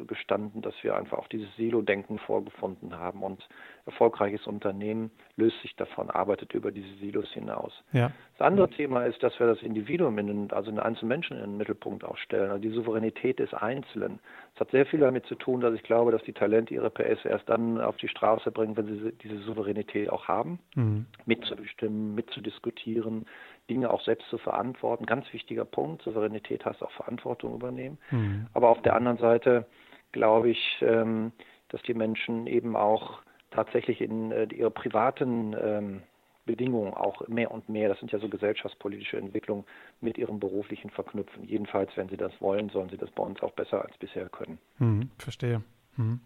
gestanden, 0.06 0.62
dass 0.62 0.74
wir 0.82 0.96
einfach 0.96 1.18
auch 1.18 1.28
dieses 1.28 1.54
Silo-Denken 1.56 2.18
vorgefunden 2.18 2.98
haben. 2.98 3.22
Und 3.22 3.48
erfolgreiches 3.86 4.46
Unternehmen 4.46 5.10
löst 5.36 5.60
sich 5.62 5.76
davon, 5.76 6.10
arbeitet 6.10 6.52
über 6.52 6.72
diese 6.72 6.92
Silos 6.96 7.30
hinaus. 7.32 7.72
Ja. 7.92 8.10
Das 8.36 8.46
andere 8.46 8.68
Thema 8.68 9.04
ist, 9.04 9.22
dass 9.22 9.38
wir 9.38 9.46
das 9.46 9.62
Individuum, 9.62 10.18
in 10.18 10.50
also 10.50 10.70
den 10.70 10.80
einzelnen 10.80 11.08
Menschen 11.08 11.36
in 11.36 11.42
den 11.44 11.56
Mittelpunkt 11.56 12.04
auch 12.04 12.18
stellen, 12.18 12.50
also 12.50 12.60
die 12.60 12.70
Souveränität 12.70 13.38
des 13.38 13.54
Einzelnen. 13.54 14.18
Es 14.54 14.60
hat 14.60 14.70
sehr 14.72 14.86
viel 14.86 15.00
damit 15.00 15.26
zu 15.26 15.36
tun, 15.36 15.60
dass 15.60 15.74
ich 15.74 15.82
glaube, 15.82 16.10
dass 16.10 16.22
die 16.24 16.32
Talente 16.32 16.74
ihre 16.74 16.90
PS 16.90 17.24
erst 17.24 17.48
dann 17.48 17.80
auf 17.80 17.96
die 17.96 18.08
Straße 18.08 18.50
bringen, 18.50 18.76
wenn 18.76 18.86
sie 18.86 19.12
diese 19.22 19.38
Souveränität 19.38 20.10
auch 20.10 20.26
haben, 20.26 20.58
mhm. 20.74 21.06
mitzubestimmen, 21.26 22.14
mitzudiskutieren, 22.14 23.26
Dinge 23.70 23.90
auch 23.90 24.02
selbst 24.02 24.28
zu 24.28 24.38
verantworten. 24.38 25.06
Ganz 25.06 25.32
wichtiger 25.32 25.64
Punkt. 25.64 26.02
Souveränität 26.02 26.64
heißt 26.64 26.82
auch 26.82 26.90
Verantwortung 26.92 27.54
übernehmen. 27.54 27.98
Mhm. 28.10 28.15
Aber 28.54 28.68
auf 28.68 28.82
der 28.82 28.94
anderen 28.94 29.18
Seite 29.18 29.66
glaube 30.12 30.50
ich, 30.50 30.78
ähm, 30.80 31.32
dass 31.68 31.82
die 31.82 31.94
Menschen 31.94 32.46
eben 32.46 32.76
auch 32.76 33.20
tatsächlich 33.50 34.00
in 34.00 34.32
äh, 34.32 34.44
ihre 34.44 34.70
privaten 34.70 35.54
ähm, 35.60 36.02
Bedingungen 36.46 36.94
auch 36.94 37.26
mehr 37.28 37.50
und 37.50 37.68
mehr, 37.68 37.88
das 37.88 37.98
sind 37.98 38.12
ja 38.12 38.18
so 38.18 38.28
gesellschaftspolitische 38.28 39.18
Entwicklungen, 39.18 39.64
mit 40.00 40.16
ihrem 40.16 40.38
beruflichen 40.38 40.90
verknüpfen. 40.90 41.44
Jedenfalls, 41.44 41.90
wenn 41.96 42.08
sie 42.08 42.16
das 42.16 42.32
wollen, 42.40 42.70
sollen 42.70 42.88
sie 42.88 42.96
das 42.96 43.10
bei 43.10 43.22
uns 43.22 43.42
auch 43.42 43.52
besser 43.52 43.84
als 43.84 43.96
bisher 43.98 44.28
können. 44.28 44.58
Mhm, 44.78 45.10
verstehe. 45.18 45.62
Mhm. 45.96 46.20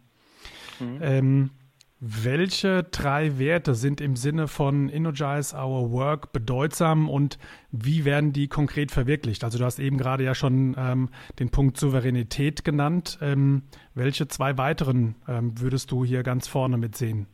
Mhm. 0.79 0.99
Ähm, 1.03 1.51
welche 2.01 2.83
drei 2.85 3.39
Werte 3.39 3.75
sind 3.75 4.01
im 4.01 4.17
Sinne 4.17 4.49
von 4.49 4.89
Energize 4.89 5.55
Our 5.55 5.93
Work 5.93 6.33
bedeutsam 6.33 7.11
und 7.11 7.39
wie 7.71 8.07
werden 8.07 8.33
die 8.33 8.49
konkret 8.49 8.91
verwirklicht? 8.91 9.45
Also 9.45 9.59
du 9.59 9.65
hast 9.67 9.79
eben 9.79 9.99
gerade 9.99 10.25
ja 10.25 10.35
schon 10.35 10.75
ähm, 10.79 11.11
den 11.39 11.51
Punkt 11.51 11.77
Souveränität 11.77 12.65
genannt. 12.65 13.19
Ähm, 13.21 13.65
welche 13.95 14.29
zwei 14.29 14.57
weiteren 14.57 15.15
ähm, 15.29 15.61
würdest 15.61 15.91
du 15.91 16.03
hier 16.03 16.23
ganz 16.23 16.49
vorne 16.49 16.79
mitsehen? 16.79 17.27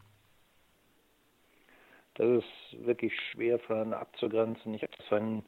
Das 2.14 2.26
ist 2.26 2.86
wirklich 2.86 3.12
schwer 3.30 3.60
voneinander 3.60 4.00
abzugrenzen. 4.00 4.74
Ich 4.74 4.82
habe 4.82 4.92
das 4.96 5.06
vorhin 5.06 5.44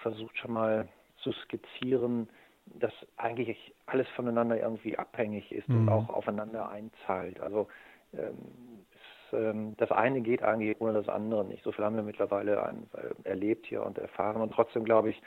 versucht 0.00 0.38
schon 0.38 0.52
mal 0.54 0.88
zu 1.22 1.32
skizzieren, 1.32 2.30
dass 2.66 2.92
eigentlich 3.18 3.74
alles 3.86 4.08
voneinander 4.16 4.58
irgendwie 4.58 4.96
abhängig 4.96 5.52
ist 5.52 5.68
mhm. 5.68 5.80
und 5.80 5.88
auch 5.90 6.08
aufeinander 6.08 6.70
einzahlt. 6.70 7.40
Also 7.40 7.68
das 9.30 9.90
eine 9.90 10.20
geht 10.22 10.42
eigentlich 10.42 10.80
ohne 10.80 10.94
das 10.94 11.08
andere 11.08 11.44
nicht. 11.44 11.62
So 11.62 11.72
viel 11.72 11.84
haben 11.84 11.96
wir 11.96 12.02
mittlerweile 12.02 12.74
äh, 12.94 13.28
erlebt 13.28 13.66
hier 13.66 13.82
und 13.82 13.98
erfahren. 13.98 14.40
Und 14.40 14.52
trotzdem 14.52 14.84
glaube 14.84 15.10
ich, 15.10 15.22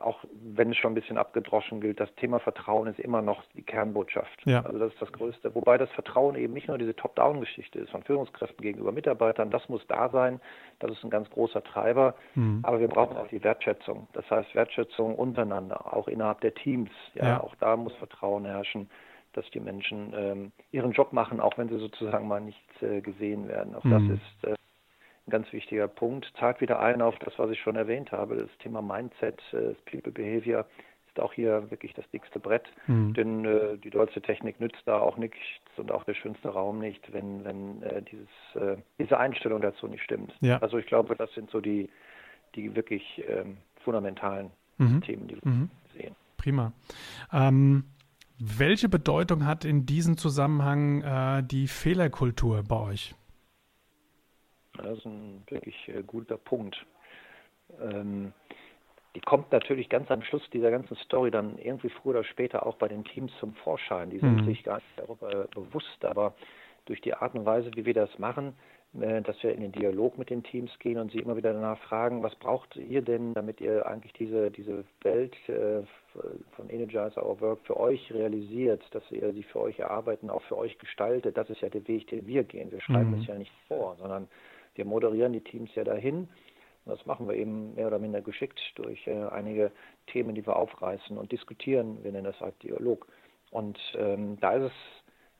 auch 0.00 0.24
wenn 0.54 0.70
es 0.70 0.76
schon 0.76 0.92
ein 0.92 0.94
bisschen 0.94 1.16
abgedroschen 1.16 1.80
gilt, 1.80 1.98
das 1.98 2.14
Thema 2.16 2.38
Vertrauen 2.38 2.86
ist 2.86 2.98
immer 2.98 3.22
noch 3.22 3.42
die 3.54 3.62
Kernbotschaft. 3.62 4.42
Ja. 4.44 4.62
Also 4.62 4.78
das 4.78 4.92
ist 4.92 5.00
das 5.00 5.10
Größte. 5.12 5.54
Wobei 5.54 5.78
das 5.78 5.90
Vertrauen 5.92 6.36
eben 6.36 6.52
nicht 6.52 6.68
nur 6.68 6.76
diese 6.76 6.94
Top-Down-Geschichte 6.94 7.78
ist 7.78 7.90
von 7.90 8.02
Führungskräften 8.02 8.60
gegenüber 8.60 8.92
Mitarbeitern. 8.92 9.50
Das 9.50 9.66
muss 9.70 9.86
da 9.86 10.10
sein. 10.10 10.40
Das 10.80 10.90
ist 10.90 11.02
ein 11.02 11.10
ganz 11.10 11.30
großer 11.30 11.64
Treiber. 11.64 12.14
Mhm. 12.34 12.60
Aber 12.62 12.78
wir 12.80 12.88
brauchen 12.88 13.16
auch 13.16 13.28
die 13.28 13.42
Wertschätzung. 13.42 14.06
Das 14.12 14.30
heißt 14.30 14.54
Wertschätzung 14.54 15.14
untereinander, 15.14 15.94
auch 15.94 16.08
innerhalb 16.08 16.42
der 16.42 16.54
Teams. 16.54 16.90
Ja, 17.14 17.24
ja. 17.24 17.40
Auch 17.40 17.54
da 17.56 17.76
muss 17.76 17.94
Vertrauen 17.94 18.44
herrschen 18.44 18.90
dass 19.36 19.48
die 19.50 19.60
Menschen 19.60 20.12
ähm, 20.16 20.52
ihren 20.72 20.92
Job 20.92 21.12
machen, 21.12 21.40
auch 21.40 21.56
wenn 21.58 21.68
sie 21.68 21.78
sozusagen 21.78 22.26
mal 22.26 22.40
nicht 22.40 22.82
äh, 22.82 23.00
gesehen 23.00 23.48
werden. 23.48 23.74
Auch 23.74 23.84
mhm. 23.84 23.90
das 23.90 24.18
ist 24.18 24.50
äh, 24.50 24.56
ein 25.26 25.30
ganz 25.30 25.52
wichtiger 25.52 25.88
Punkt. 25.88 26.32
Zahlt 26.38 26.60
wieder 26.60 26.80
ein 26.80 27.02
auf 27.02 27.18
das, 27.18 27.38
was 27.38 27.50
ich 27.50 27.60
schon 27.60 27.76
erwähnt 27.76 28.12
habe, 28.12 28.36
das 28.36 28.50
Thema 28.58 28.82
Mindset, 28.82 29.40
äh, 29.52 29.74
das 29.74 29.76
People 29.84 30.12
Behavior 30.12 30.66
ist 31.08 31.22
auch 31.22 31.32
hier 31.32 31.70
wirklich 31.70 31.94
das 31.94 32.08
dickste 32.10 32.38
Brett, 32.38 32.64
mhm. 32.86 33.14
denn 33.14 33.44
äh, 33.44 33.78
die 33.78 33.90
deutsche 33.90 34.20
Technik 34.20 34.60
nützt 34.60 34.82
da 34.84 34.98
auch 34.98 35.16
nichts 35.16 35.38
und 35.76 35.90
auch 35.90 36.04
der 36.04 36.14
schönste 36.14 36.48
Raum 36.48 36.78
nicht, 36.78 37.12
wenn, 37.12 37.44
wenn 37.44 37.82
äh, 37.82 38.02
dieses, 38.02 38.28
äh, 38.54 38.76
diese 38.98 39.18
Einstellung 39.18 39.60
dazu 39.60 39.86
nicht 39.86 40.02
stimmt. 40.02 40.34
Ja. 40.40 40.58
Also 40.58 40.78
ich 40.78 40.86
glaube, 40.86 41.16
das 41.16 41.32
sind 41.34 41.50
so 41.50 41.60
die, 41.60 41.88
die 42.54 42.74
wirklich 42.74 43.22
ähm, 43.28 43.56
fundamentalen 43.82 44.50
mhm. 44.78 45.00
Themen, 45.02 45.28
die 45.28 45.36
wir 45.36 45.50
mhm. 45.50 45.70
sehen. 45.94 46.14
Prima. 46.36 46.72
Ähm 47.32 47.84
welche 48.38 48.88
Bedeutung 48.88 49.46
hat 49.46 49.64
in 49.64 49.86
diesem 49.86 50.16
Zusammenhang 50.16 51.02
äh, 51.02 51.42
die 51.42 51.68
Fehlerkultur 51.68 52.62
bei 52.62 52.76
euch? 52.76 53.14
Das 54.76 54.98
ist 54.98 55.06
ein 55.06 55.42
wirklich 55.48 55.88
äh, 55.88 56.02
guter 56.02 56.36
Punkt. 56.36 56.84
Ähm, 57.80 58.32
die 59.14 59.20
kommt 59.20 59.50
natürlich 59.50 59.88
ganz 59.88 60.10
am 60.10 60.22
Schluss 60.22 60.42
dieser 60.52 60.70
ganzen 60.70 60.96
Story 60.96 61.30
dann 61.30 61.56
irgendwie 61.58 61.88
früher 61.88 62.16
oder 62.16 62.24
später 62.24 62.66
auch 62.66 62.76
bei 62.76 62.88
den 62.88 63.04
Teams 63.04 63.32
zum 63.40 63.54
Vorschein. 63.54 64.10
Die 64.10 64.18
sind 64.18 64.42
mhm. 64.42 64.44
sich 64.44 64.62
gar 64.62 64.76
nicht 64.76 64.86
darüber 64.96 65.46
bewusst, 65.54 66.04
aber 66.04 66.34
durch 66.84 67.00
die 67.00 67.14
Art 67.14 67.34
und 67.34 67.46
Weise, 67.46 67.70
wie 67.74 67.86
wir 67.86 67.94
das 67.94 68.18
machen, 68.18 68.48
äh, 68.48 68.75
dass 68.92 69.42
wir 69.42 69.52
in 69.52 69.60
den 69.60 69.72
Dialog 69.72 70.16
mit 70.16 70.30
den 70.30 70.42
Teams 70.42 70.70
gehen 70.78 70.98
und 70.98 71.12
sie 71.12 71.18
immer 71.18 71.36
wieder 71.36 71.52
danach 71.52 71.78
fragen, 71.80 72.22
was 72.22 72.34
braucht 72.36 72.76
ihr 72.76 73.02
denn, 73.02 73.34
damit 73.34 73.60
ihr 73.60 73.86
eigentlich 73.86 74.14
diese, 74.14 74.50
diese 74.50 74.84
Welt 75.02 75.34
äh, 75.48 75.82
von 76.52 76.70
Energize 76.70 77.22
Our 77.22 77.40
Work 77.40 77.60
für 77.64 77.78
euch 77.78 78.10
realisiert, 78.12 78.82
dass 78.92 79.02
ihr 79.10 79.32
sie 79.34 79.42
für 79.42 79.60
euch 79.60 79.78
erarbeiten, 79.78 80.30
auch 80.30 80.42
für 80.42 80.56
euch 80.56 80.78
gestaltet. 80.78 81.36
Das 81.36 81.50
ist 81.50 81.60
ja 81.60 81.68
der 81.68 81.86
Weg, 81.86 82.06
den 82.08 82.26
wir 82.26 82.44
gehen. 82.44 82.72
Wir 82.72 82.80
schreiben 82.80 83.10
mhm. 83.10 83.20
es 83.20 83.26
ja 83.26 83.34
nicht 83.36 83.52
vor, 83.68 83.96
sondern 83.98 84.28
wir 84.76 84.86
moderieren 84.86 85.32
die 85.32 85.42
Teams 85.42 85.74
ja 85.74 85.84
dahin. 85.84 86.28
Und 86.84 86.92
das 86.92 87.04
machen 87.04 87.28
wir 87.28 87.34
eben 87.34 87.74
mehr 87.74 87.88
oder 87.88 87.98
minder 87.98 88.22
geschickt 88.22 88.60
durch 88.76 89.06
äh, 89.06 89.24
einige 89.26 89.72
Themen, 90.06 90.34
die 90.34 90.46
wir 90.46 90.56
aufreißen 90.56 91.18
und 91.18 91.32
diskutieren. 91.32 92.02
Wir 92.02 92.12
nennen 92.12 92.24
das 92.24 92.40
halt 92.40 92.54
Dialog. 92.62 93.06
Und 93.50 93.78
ähm, 93.98 94.38
da 94.40 94.52
ist 94.52 94.72
es 94.72 94.72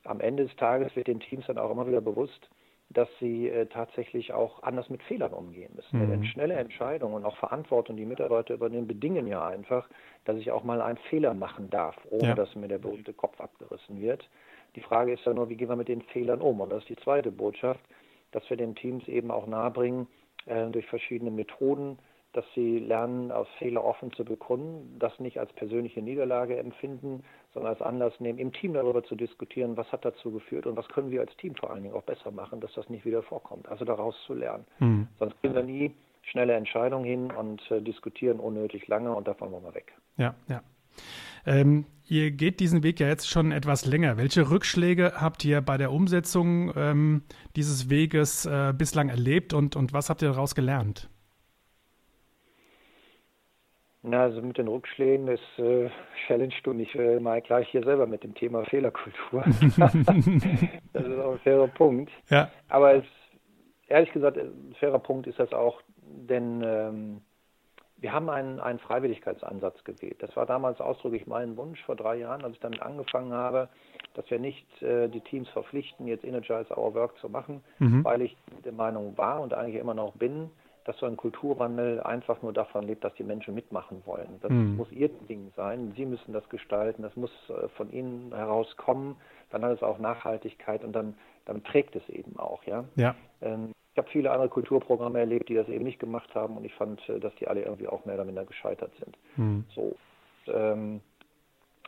am 0.05 0.21
Ende 0.21 0.45
des 0.45 0.57
Tages 0.57 0.95
wird 0.95 1.09
den 1.09 1.21
Teams 1.21 1.47
dann 1.47 1.59
auch 1.59 1.71
immer 1.71 1.87
wieder 1.87 2.01
bewusst, 2.01 2.49
dass 2.91 3.09
sie 3.19 3.49
äh, 3.49 3.67
tatsächlich 3.67 4.33
auch 4.33 4.63
anders 4.63 4.89
mit 4.89 5.03
Fehlern 5.03 5.33
umgehen 5.33 5.73
müssen. 5.75 5.99
Mhm. 5.99 6.11
Denn 6.11 6.25
schnelle 6.25 6.55
Entscheidungen 6.55 7.15
und 7.15 7.25
auch 7.25 7.37
Verantwortung, 7.37 7.97
die 7.97 8.05
Mitarbeiter 8.05 8.55
übernehmen, 8.55 8.87
bedingen 8.87 9.27
ja 9.27 9.45
einfach, 9.47 9.89
dass 10.25 10.37
ich 10.37 10.51
auch 10.51 10.63
mal 10.63 10.81
einen 10.81 10.99
Fehler 11.11 11.35
machen 11.35 11.69
darf, 11.71 11.97
ohne 12.11 12.29
ja. 12.29 12.35
dass 12.35 12.55
mir 12.55 12.69
der 12.69 12.79
berühmte 12.79 13.13
Kopf 13.13 13.41
abgerissen 13.41 14.01
wird. 14.01 14.29
Die 14.77 14.81
Frage 14.81 15.13
ist 15.13 15.25
ja 15.25 15.35
nur, 15.35 15.49
wie 15.49 15.57
gehen 15.57 15.69
wir 15.69 15.77
mit 15.77 15.89
den 15.89 16.03
Fehlern 16.03 16.41
um? 16.41 16.61
Und 16.61 16.71
das 16.71 16.81
ist 16.81 16.89
die 16.89 16.97
zweite 16.97 17.33
Botschaft, 17.33 17.81
dass 18.33 18.49
wir 18.51 18.57
den 18.57 18.75
Teams 18.75 19.07
eben 19.09 19.31
auch 19.31 19.47
nahebringen, 19.47 20.07
äh, 20.47 20.67
durch 20.67 20.87
verschiedene 20.87 21.31
Methoden, 21.31 21.99
dass 22.37 22.45
sie 22.55 22.79
lernen, 22.79 23.33
aus 23.33 23.49
Fehler 23.59 23.83
offen 23.83 24.13
zu 24.13 24.25
bekunden, 24.25 24.99
das 24.99 25.19
nicht 25.19 25.39
als 25.41 25.53
persönliche 25.55 26.03
Niederlage 26.03 26.59
empfinden, 26.59 27.25
sondern 27.55 27.73
als 27.73 27.81
Anlass 27.81 28.13
nehmen, 28.21 28.39
im 28.39 28.53
Team 28.53 28.75
darüber 28.75 29.03
zu 29.03 29.15
diskutieren, 29.15 29.77
was 29.77 29.91
hat 29.91 30.05
dazu 30.05 30.31
geführt 30.31 30.67
und 30.67 30.77
was 30.77 30.87
können 30.89 31.11
wir 31.11 31.23
als 31.23 31.35
Team 31.39 31.55
vor 31.55 31.71
allen 31.71 31.83
Dingen 31.83 31.95
auch 31.95 32.03
besser 32.03 32.31
machen, 32.31 32.61
dass 32.61 32.75
das 32.75 32.91
nicht 32.91 33.07
wieder 33.07 33.23
vorkommt. 33.23 33.69
Also 33.69 33.87
daraus 33.87 34.15
zu 34.27 34.35
lernen. 34.35 34.67
Mhm. 34.79 35.09
Sonst 35.19 35.41
kriegen 35.41 35.55
wir 35.55 35.63
nie 35.63 35.95
schnelle 36.23 36.53
Entscheidungen 36.53 37.05
hin 37.05 37.31
und 37.31 37.63
äh, 37.71 37.81
diskutieren 37.81 38.39
unnötig 38.39 38.87
lange 38.89 39.15
und 39.15 39.27
davon 39.27 39.51
wollen 39.51 39.65
wir 39.65 39.75
weg. 39.75 39.95
Ja, 40.19 40.35
ja. 40.49 40.63
Ähm, 41.47 41.87
ihr 42.07 42.33
geht 42.33 42.61
diesen 42.61 42.83
Weg 42.83 43.01
ja 43.01 43.09
jetzt 43.09 43.31
schon 43.31 43.53
etwas 43.53 43.87
länger. 43.87 44.19
Welche 44.19 44.51
Rückschläge 44.51 45.15
habt 45.17 45.45
ihr 45.45 45.61
bei 45.63 45.79
der 45.79 45.93
Umsetzung 45.93 46.73
ähm, 46.77 47.23
dieses 47.55 47.89
Weges 47.89 48.45
äh, 48.45 48.75
bislang 48.77 49.09
erlebt 49.09 49.55
und, 49.55 49.77
und 49.77 49.93
was 49.93 50.11
habt 50.11 50.23
ihr 50.23 50.29
daraus 50.29 50.55
gelernt? 50.55 51.09
Na, 54.09 54.23
also 54.23 54.41
mit 54.41 54.57
den 54.57 54.69
Rückschlägen, 54.69 55.27
das 55.27 55.41
äh, 55.59 55.91
challenge 56.29 56.55
du 56.63 56.73
mich 56.73 56.95
äh, 56.95 57.19
mal 57.19 57.43
gleich 57.43 57.69
hier 57.71 57.83
selber 57.83 58.07
mit 58.07 58.23
dem 58.23 58.35
Thema 58.35 58.65
Fehlerkultur. 58.65 59.43
das 59.43 59.95
ist 59.97 61.19
auch 61.19 61.33
ein 61.33 61.39
fairer 61.43 61.67
Punkt. 61.67 62.13
Ja. 62.31 62.49
Aber 62.69 62.95
es, 62.95 63.05
ehrlich 63.89 64.13
gesagt, 64.13 64.39
ein 64.39 64.77
fairer 64.79 65.01
Punkt 65.01 65.27
ist 65.27 65.41
das 65.41 65.53
auch, 65.53 65.83
denn 65.99 66.63
ähm, 66.65 67.21
wir 67.97 68.13
haben 68.13 68.31
einen, 68.31 68.61
einen 68.61 68.79
Freiwilligkeitsansatz 68.79 69.83
gewählt. 69.83 70.23
Das 70.23 70.37
war 70.37 70.47
damals 70.47 70.81
ausdrücklich 70.81 71.27
mein 71.27 71.57
Wunsch 71.57 71.83
vor 71.83 71.97
drei 71.97 72.15
Jahren, 72.15 72.45
als 72.45 72.55
ich 72.55 72.61
damit 72.61 72.83
angefangen 72.83 73.33
habe, 73.33 73.69
dass 74.15 74.31
wir 74.31 74.39
nicht 74.39 74.67
äh, 74.83 75.09
die 75.09 75.21
Teams 75.21 75.49
verpflichten, 75.49 76.07
jetzt 76.07 76.25
Energize 76.25 76.71
Our 76.79 76.95
Work 76.95 77.19
zu 77.19 77.29
machen, 77.29 77.65
mhm. 77.81 78.05
weil 78.05 78.23
ich 78.23 78.37
der 78.65 78.73
Meinung 78.73 79.19
war 79.19 79.41
und 79.41 79.53
eigentlich 79.53 79.81
immer 79.81 79.95
noch 79.95 80.13
bin, 80.13 80.51
dass 80.87 80.97
so 80.99 81.07
ein 81.07 81.17
Kulturwandel 81.17 82.01
einfach 82.01 82.41
nur 82.43 82.53
davon 82.53 82.87
lebt, 82.87 83.03
dass 83.03 83.13
die 83.15 83.25
Menschen 83.25 83.55
mitmachen 83.55 84.03
wollen. 84.07 84.39
Das 84.41 84.51
mhm. 84.51 84.77
muss 84.77 84.91
ihr 84.93 85.09
Ding 85.09 85.53
sein. 85.57 85.93
Sie 85.97 86.07
müssen 86.07 86.33
das 86.33 86.49
gestalten. 86.49 87.03
Das 87.03 87.17
muss 87.17 87.31
äh, 87.49 87.69
von 87.71 87.91
ihnen 87.93 88.33
herauskommen. 88.33 89.17
Dann 89.51 89.65
hat 89.65 89.73
es 89.73 89.83
auch 89.83 89.99
Nachhaltigkeit 89.99 90.85
und 90.85 90.93
dann, 90.93 91.15
dann 91.45 91.61
prägt 91.63 91.97
es 91.97 92.09
eben 92.09 92.39
auch. 92.39 92.63
Ja. 92.65 92.85
ja. 92.95 93.17
Ähm, 93.43 93.73
ich 93.93 93.99
habe 93.99 94.09
viele 94.11 94.31
andere 94.31 94.49
Kulturprogramme 94.49 95.19
erlebt, 95.19 95.49
die 95.49 95.55
das 95.55 95.69
eben 95.69 95.85
nicht 95.85 95.99
gemacht 95.99 96.33
haben 96.35 96.57
und 96.57 96.65
ich 96.65 96.75
fand, 96.75 97.07
äh, 97.09 97.19
dass 97.19 97.35
die 97.37 97.49
alle 97.49 97.63
irgendwie 97.63 97.89
auch 97.89 98.05
mehr 98.05 98.15
oder 98.15 98.25
minder 98.25 98.45
gescheitert 98.45 98.93
sind. 99.01 99.17
Mhm. 99.37 99.65
So. 99.75 99.97
Ähm, 100.47 101.01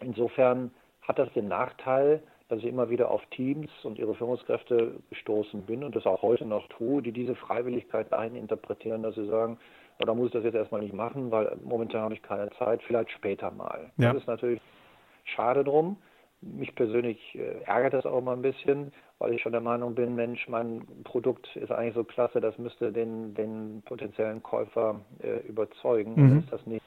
insofern 0.00 0.72
hat 1.02 1.20
das 1.20 1.32
den 1.34 1.46
Nachteil, 1.46 2.20
dass 2.48 2.60
ich 2.60 2.66
immer 2.66 2.88
wieder 2.88 3.10
auf 3.10 3.24
Teams 3.26 3.70
und 3.82 3.98
ihre 3.98 4.14
Führungskräfte 4.14 4.94
gestoßen 5.10 5.62
bin 5.62 5.84
und 5.84 5.94
das 5.94 6.06
auch 6.06 6.22
heute 6.22 6.46
noch 6.46 6.66
tue, 6.68 7.02
die 7.02 7.12
diese 7.12 7.34
Freiwilligkeit 7.34 8.10
dahin 8.10 8.34
interpretieren, 8.36 9.02
dass 9.02 9.14
sie 9.14 9.26
sagen, 9.26 9.58
da 9.98 10.14
muss 10.14 10.28
ich 10.28 10.32
das 10.32 10.44
jetzt 10.44 10.54
erstmal 10.54 10.80
nicht 10.80 10.94
machen, 10.94 11.30
weil 11.30 11.56
momentan 11.62 12.02
habe 12.02 12.14
ich 12.14 12.22
keine 12.22 12.50
Zeit, 12.52 12.82
vielleicht 12.84 13.10
später 13.10 13.50
mal. 13.50 13.90
Ja. 13.96 14.12
Das 14.12 14.22
ist 14.22 14.28
natürlich 14.28 14.60
schade 15.24 15.64
drum. 15.64 15.96
Mich 16.40 16.72
persönlich 16.76 17.18
äh, 17.34 17.62
ärgert 17.64 17.94
das 17.94 18.06
auch 18.06 18.20
mal 18.20 18.34
ein 18.34 18.42
bisschen, 18.42 18.92
weil 19.18 19.34
ich 19.34 19.42
schon 19.42 19.52
der 19.52 19.60
Meinung 19.60 19.96
bin, 19.96 20.14
Mensch, 20.14 20.48
mein 20.48 20.86
Produkt 21.02 21.54
ist 21.56 21.72
eigentlich 21.72 21.94
so 21.94 22.04
klasse, 22.04 22.40
das 22.40 22.56
müsste 22.58 22.92
den, 22.92 23.34
den 23.34 23.82
potenziellen 23.84 24.40
Käufer 24.42 25.00
äh, 25.20 25.40
überzeugen. 25.48 26.14
Mhm. 26.14 26.38
Ist 26.38 26.52
das 26.52 26.64
nicht, 26.64 26.84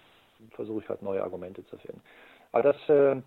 versuche 0.51 0.81
ich 0.81 0.89
halt 0.89 1.01
neue 1.01 1.21
Argumente 1.21 1.65
zu 1.65 1.77
finden. 1.77 2.01
Aber 2.53 2.63
das 2.63 2.89
äh, 2.89 3.21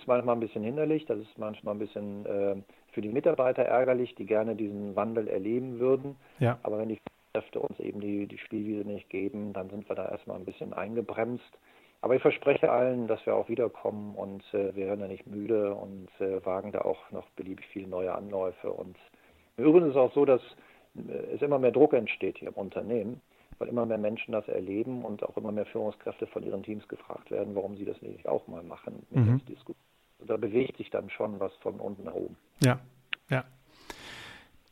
ist 0.00 0.06
manchmal 0.06 0.36
ein 0.36 0.40
bisschen 0.40 0.62
hinderlich, 0.62 1.06
das 1.06 1.18
ist 1.18 1.38
manchmal 1.38 1.74
ein 1.74 1.78
bisschen 1.78 2.26
äh, 2.26 2.56
für 2.92 3.00
die 3.00 3.08
Mitarbeiter 3.08 3.62
ärgerlich, 3.62 4.14
die 4.14 4.26
gerne 4.26 4.54
diesen 4.54 4.94
Wandel 4.96 5.28
erleben 5.28 5.78
würden. 5.78 6.16
Ja. 6.38 6.58
Aber 6.62 6.78
wenn 6.78 6.88
die 6.88 7.00
Kräfte 7.32 7.60
uns 7.60 7.78
eben 7.80 8.00
die, 8.00 8.26
die 8.26 8.38
Spielwiese 8.38 8.86
nicht 8.86 9.10
geben, 9.10 9.52
dann 9.52 9.70
sind 9.70 9.88
wir 9.88 9.96
da 9.96 10.08
erstmal 10.08 10.36
ein 10.36 10.44
bisschen 10.44 10.72
eingebremst. 10.72 11.50
Aber 12.02 12.14
ich 12.14 12.22
verspreche 12.22 12.70
allen, 12.70 13.06
dass 13.08 13.24
wir 13.26 13.34
auch 13.34 13.48
wiederkommen 13.48 14.14
und 14.14 14.42
äh, 14.52 14.74
wir 14.74 14.86
werden 14.86 15.00
da 15.00 15.08
nicht 15.08 15.26
müde 15.26 15.74
und 15.74 16.08
äh, 16.20 16.44
wagen 16.44 16.72
da 16.72 16.82
auch 16.82 17.10
noch 17.10 17.28
beliebig 17.30 17.66
viele 17.72 17.88
neue 17.88 18.14
Anläufe. 18.14 18.70
Und 18.70 18.96
übrigens 19.56 19.88
ist 19.88 19.94
es 19.94 19.96
auch 19.96 20.12
so, 20.12 20.24
dass 20.24 20.42
äh, 20.94 21.34
es 21.34 21.42
immer 21.42 21.58
mehr 21.58 21.72
Druck 21.72 21.94
entsteht 21.94 22.38
hier 22.38 22.48
im 22.48 22.54
Unternehmen 22.54 23.20
weil 23.58 23.68
immer 23.68 23.86
mehr 23.86 23.98
Menschen 23.98 24.32
das 24.32 24.46
erleben 24.48 25.04
und 25.04 25.22
auch 25.22 25.36
immer 25.36 25.52
mehr 25.52 25.66
Führungskräfte 25.66 26.26
von 26.26 26.42
ihren 26.42 26.62
Teams 26.62 26.86
gefragt 26.88 27.30
werden, 27.30 27.54
warum 27.54 27.76
sie 27.76 27.84
das 27.84 28.00
nicht 28.02 28.26
auch 28.28 28.46
mal 28.48 28.62
machen. 28.62 29.06
Mhm. 29.10 29.40
Da 30.18 30.36
bewegt 30.36 30.78
sich 30.78 30.90
dann 30.90 31.10
schon 31.10 31.38
was 31.40 31.52
von 31.56 31.78
unten 31.78 32.04
nach 32.04 32.14
oben. 32.14 32.36
Ja, 32.62 32.80
ja. 33.28 33.44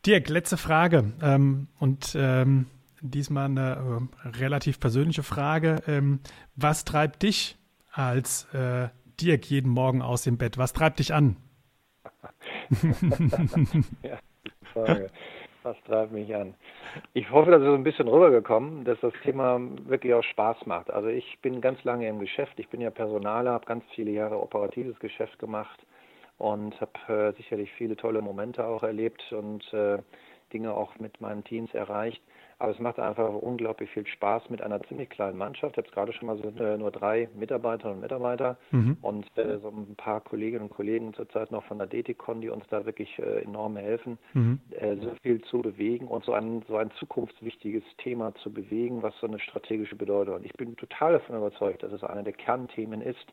Dirk, 0.06 0.28
letzte 0.28 0.56
Frage. 0.56 1.12
Ähm, 1.22 1.68
und 1.78 2.14
ähm, 2.18 2.66
diesmal 3.00 3.46
eine 3.46 4.08
äh, 4.24 4.28
relativ 4.28 4.80
persönliche 4.80 5.22
Frage. 5.22 5.82
Ähm, 5.86 6.20
was 6.56 6.84
treibt 6.84 7.22
dich 7.22 7.56
als 7.92 8.44
äh, 8.54 8.88
Dirk 9.20 9.46
jeden 9.46 9.70
Morgen 9.70 10.02
aus 10.02 10.22
dem 10.22 10.38
Bett? 10.38 10.58
Was 10.58 10.72
treibt 10.72 10.98
dich 10.98 11.14
an? 11.14 11.36
ja, 14.02 14.18
Frage. 14.72 15.10
Was 15.64 15.82
treibt 15.84 16.12
mich 16.12 16.34
an? 16.34 16.52
Ich 17.14 17.30
hoffe, 17.30 17.50
das 17.50 17.62
ist 17.62 17.66
so 17.66 17.72
ein 17.72 17.84
bisschen 17.84 18.06
rübergekommen, 18.06 18.84
dass 18.84 19.00
das 19.00 19.14
Thema 19.22 19.58
wirklich 19.86 20.12
auch 20.12 20.22
Spaß 20.22 20.66
macht. 20.66 20.90
Also 20.90 21.08
ich 21.08 21.38
bin 21.40 21.62
ganz 21.62 21.82
lange 21.84 22.06
im 22.06 22.20
Geschäft. 22.20 22.52
Ich 22.58 22.68
bin 22.68 22.82
ja 22.82 22.90
Personaler, 22.90 23.52
habe 23.52 23.64
ganz 23.64 23.82
viele 23.94 24.10
Jahre 24.10 24.38
operatives 24.38 24.98
Geschäft 24.98 25.38
gemacht 25.38 25.80
und 26.36 26.78
habe 26.82 26.92
äh, 27.08 27.32
sicherlich 27.38 27.72
viele 27.78 27.96
tolle 27.96 28.20
Momente 28.20 28.62
auch 28.62 28.82
erlebt 28.82 29.22
und 29.32 29.64
äh, 29.72 30.00
Dinge 30.54 30.72
auch 30.72 30.98
mit 30.98 31.20
meinen 31.20 31.44
Teams 31.44 31.74
erreicht. 31.74 32.22
Aber 32.58 32.70
es 32.70 32.78
macht 32.78 33.00
einfach 33.00 33.34
unglaublich 33.34 33.90
viel 33.90 34.06
Spaß 34.06 34.48
mit 34.48 34.62
einer 34.62 34.80
ziemlich 34.84 35.10
kleinen 35.10 35.36
Mannschaft. 35.36 35.74
Ich 35.74 35.78
habe 35.78 35.88
es 35.88 35.92
gerade 35.92 36.12
schon 36.12 36.28
mal 36.28 36.38
so 36.38 36.48
äh, 36.64 36.78
nur 36.78 36.92
drei 36.92 37.28
Mitarbeiterinnen 37.34 37.96
und 37.96 38.02
Mitarbeiter 38.02 38.56
mhm. 38.70 38.96
und 39.02 39.26
äh, 39.36 39.58
so 39.58 39.68
ein 39.68 39.96
paar 39.96 40.20
Kolleginnen 40.20 40.62
und 40.62 40.70
Kollegen 40.70 41.12
zurzeit 41.14 41.50
noch 41.50 41.64
von 41.64 41.78
der 41.78 41.88
DTCon, 41.88 42.40
die 42.40 42.48
uns 42.48 42.64
da 42.70 42.86
wirklich 42.86 43.18
äh, 43.18 43.42
enorm 43.42 43.76
helfen, 43.76 44.18
mhm. 44.34 44.60
so 45.00 45.10
viel 45.22 45.42
zu 45.42 45.62
bewegen 45.62 46.06
und 46.06 46.24
so 46.24 46.32
ein, 46.32 46.62
so 46.68 46.76
ein 46.76 46.90
zukunftswichtiges 46.92 47.82
Thema 47.98 48.34
zu 48.36 48.52
bewegen, 48.52 49.02
was 49.02 49.18
so 49.20 49.26
eine 49.26 49.40
strategische 49.40 49.96
Bedeutung 49.96 50.36
hat. 50.36 50.44
Ich 50.44 50.52
bin 50.52 50.76
total 50.76 51.14
davon 51.14 51.36
überzeugt, 51.36 51.82
dass 51.82 51.92
es 51.92 52.04
einer 52.04 52.22
der 52.22 52.32
Kernthemen 52.32 53.02
ist, 53.02 53.26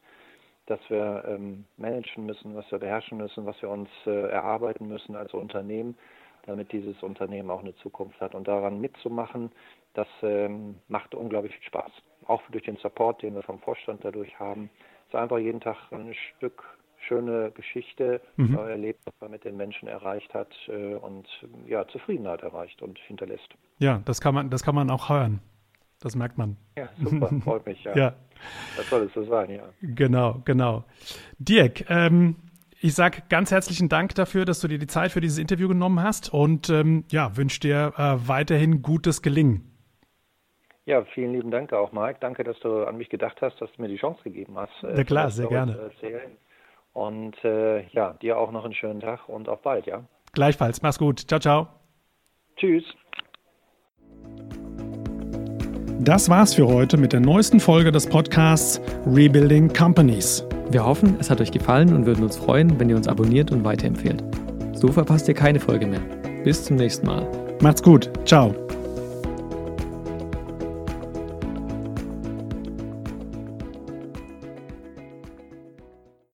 dass 0.66 0.80
wir 0.90 1.24
ähm, 1.28 1.66
managen 1.78 2.26
müssen, 2.26 2.56
was 2.56 2.70
wir 2.72 2.80
beherrschen 2.80 3.18
müssen, 3.18 3.46
was 3.46 3.62
wir 3.62 3.70
uns 3.70 3.90
äh, 4.06 4.30
erarbeiten 4.30 4.88
müssen 4.88 5.16
als 5.16 5.34
Unternehmen 5.34 5.96
damit 6.52 6.72
dieses 6.72 7.02
Unternehmen 7.02 7.50
auch 7.50 7.62
eine 7.62 7.76
Zukunft 7.78 8.20
hat. 8.22 8.36
Und 8.36 8.48
daran 8.48 8.80
mitzumachen, 8.80 9.52
das 9.94 10.08
ähm, 10.22 10.76
macht 10.88 11.16
unglaublich 11.16 11.54
viel 11.56 11.64
Spaß. 11.64 11.92
Auch 12.28 12.42
durch 12.52 12.64
den 12.64 12.78
Support, 12.78 13.22
den 13.22 13.36
wir 13.36 13.44
vom 13.44 13.60
Vorstand 13.60 14.04
dadurch 14.04 14.40
haben. 14.40 14.70
Es 15.08 15.14
ist 15.14 15.16
einfach 15.16 15.40
jeden 15.40 15.60
Tag 15.60 15.78
ein 15.92 16.14
Stück 16.14 16.64
schöne 17.08 17.52
Geschichte 17.52 18.22
mhm. 18.38 18.58
erlebt, 18.58 19.00
was 19.06 19.14
man 19.22 19.32
mit 19.32 19.44
den 19.44 19.58
Menschen 19.58 19.88
erreicht 19.88 20.34
hat 20.34 20.54
äh, 20.68 20.96
und 20.96 21.28
ja, 21.68 21.88
Zufriedenheit 21.88 22.42
erreicht 22.42 22.82
und 22.82 23.00
hinterlässt. 23.00 23.50
Ja, 23.80 24.02
das 24.06 24.22
kann 24.22 24.36
man, 24.36 24.50
das 24.50 24.64
kann 24.64 24.76
man 24.76 24.90
auch 24.92 25.10
hören. 25.10 25.40
Das 26.00 26.16
merkt 26.16 26.38
man. 26.38 26.58
Ja, 26.78 26.90
super, 27.04 27.30
freut 27.44 27.66
mich, 27.66 27.84
ja. 27.84 27.96
ja. 27.96 28.14
Das 28.78 28.90
soll 28.90 29.04
es 29.04 29.14
so 29.14 29.24
sein, 29.24 29.52
ja. 29.52 29.64
Genau, 29.82 30.42
genau. 30.46 30.84
Dirk, 31.38 31.90
ähm, 31.90 32.36
ich 32.82 32.96
sage 32.96 33.22
ganz 33.30 33.52
herzlichen 33.52 33.90
Dank 33.90 34.16
dafür, 34.16 34.44
dass 34.44 34.60
du 34.60 34.68
dir 34.68 34.80
die 34.80 34.88
Zeit 34.88 35.12
für 35.12 35.22
dieses 35.22 35.38
Interview 35.38 35.68
genommen 35.68 36.02
hast 36.02 36.34
und 36.34 36.70
ähm, 36.70 37.06
ja, 37.12 37.38
wünsche 37.38 37.60
dir 37.60 37.94
äh, 37.96 38.28
weiterhin 38.28 38.82
gutes 38.82 39.22
Gelingen. 39.22 39.68
Ja, 40.86 41.06
vielen 41.14 41.34
lieben 41.34 41.52
Dank 41.52 41.74
auch, 41.74 41.92
Mike. 41.92 42.18
Danke, 42.20 42.44
dass 42.44 42.60
du 42.60 42.84
an 42.84 42.98
mich 42.98 43.10
gedacht 43.10 43.38
hast, 43.42 43.62
dass 43.62 43.72
du 43.74 43.82
mir 43.84 43.88
die 43.88 43.98
Chance 43.98 44.24
gegeben 44.24 44.58
hast. 44.58 44.72
Äh, 44.84 44.98
ja 44.98 45.04
klar, 45.04 45.30
sehr 45.30 45.48
gerne. 45.48 45.92
Und 46.94 47.36
äh, 47.46 47.88
ja, 47.90 48.14
dir 48.14 48.38
auch 48.38 48.52
noch 48.52 48.66
einen 48.66 48.74
schönen 48.74 49.00
Tag 49.00 49.30
und 49.30 49.48
auf 49.48 49.62
bald, 49.62 49.86
ja. 49.86 50.04
Gleichfalls. 50.34 50.82
Mach's 50.82 50.98
gut. 50.98 51.20
Ciao, 51.20 51.40
ciao. 51.40 51.68
Tschüss. 52.58 52.84
Das 56.00 56.30
war's 56.30 56.56
für 56.56 56.68
heute 56.68 56.98
mit 56.98 57.14
der 57.14 57.20
neuesten 57.20 57.60
Folge 57.60 57.92
des 57.92 58.10
Podcasts 58.10 58.82
Rebuilding 59.06 59.72
Companies. 59.72 60.46
Wir 60.72 60.86
hoffen, 60.86 61.18
es 61.20 61.30
hat 61.30 61.42
euch 61.42 61.52
gefallen 61.52 61.94
und 61.94 62.06
würden 62.06 62.24
uns 62.24 62.38
freuen, 62.38 62.80
wenn 62.80 62.90
ihr 62.90 62.96
uns 62.96 63.08
abonniert 63.08 63.52
und 63.52 63.64
weiterempfehlt. 63.64 64.24
So 64.74 64.88
verpasst 64.88 65.28
ihr 65.28 65.34
keine 65.34 65.60
Folge 65.60 65.86
mehr. 65.86 66.02
Bis 66.44 66.64
zum 66.64 66.78
nächsten 66.78 67.06
Mal. 67.06 67.28
Macht's 67.62 67.84
gut. 67.84 68.10
Ciao. 68.26 68.56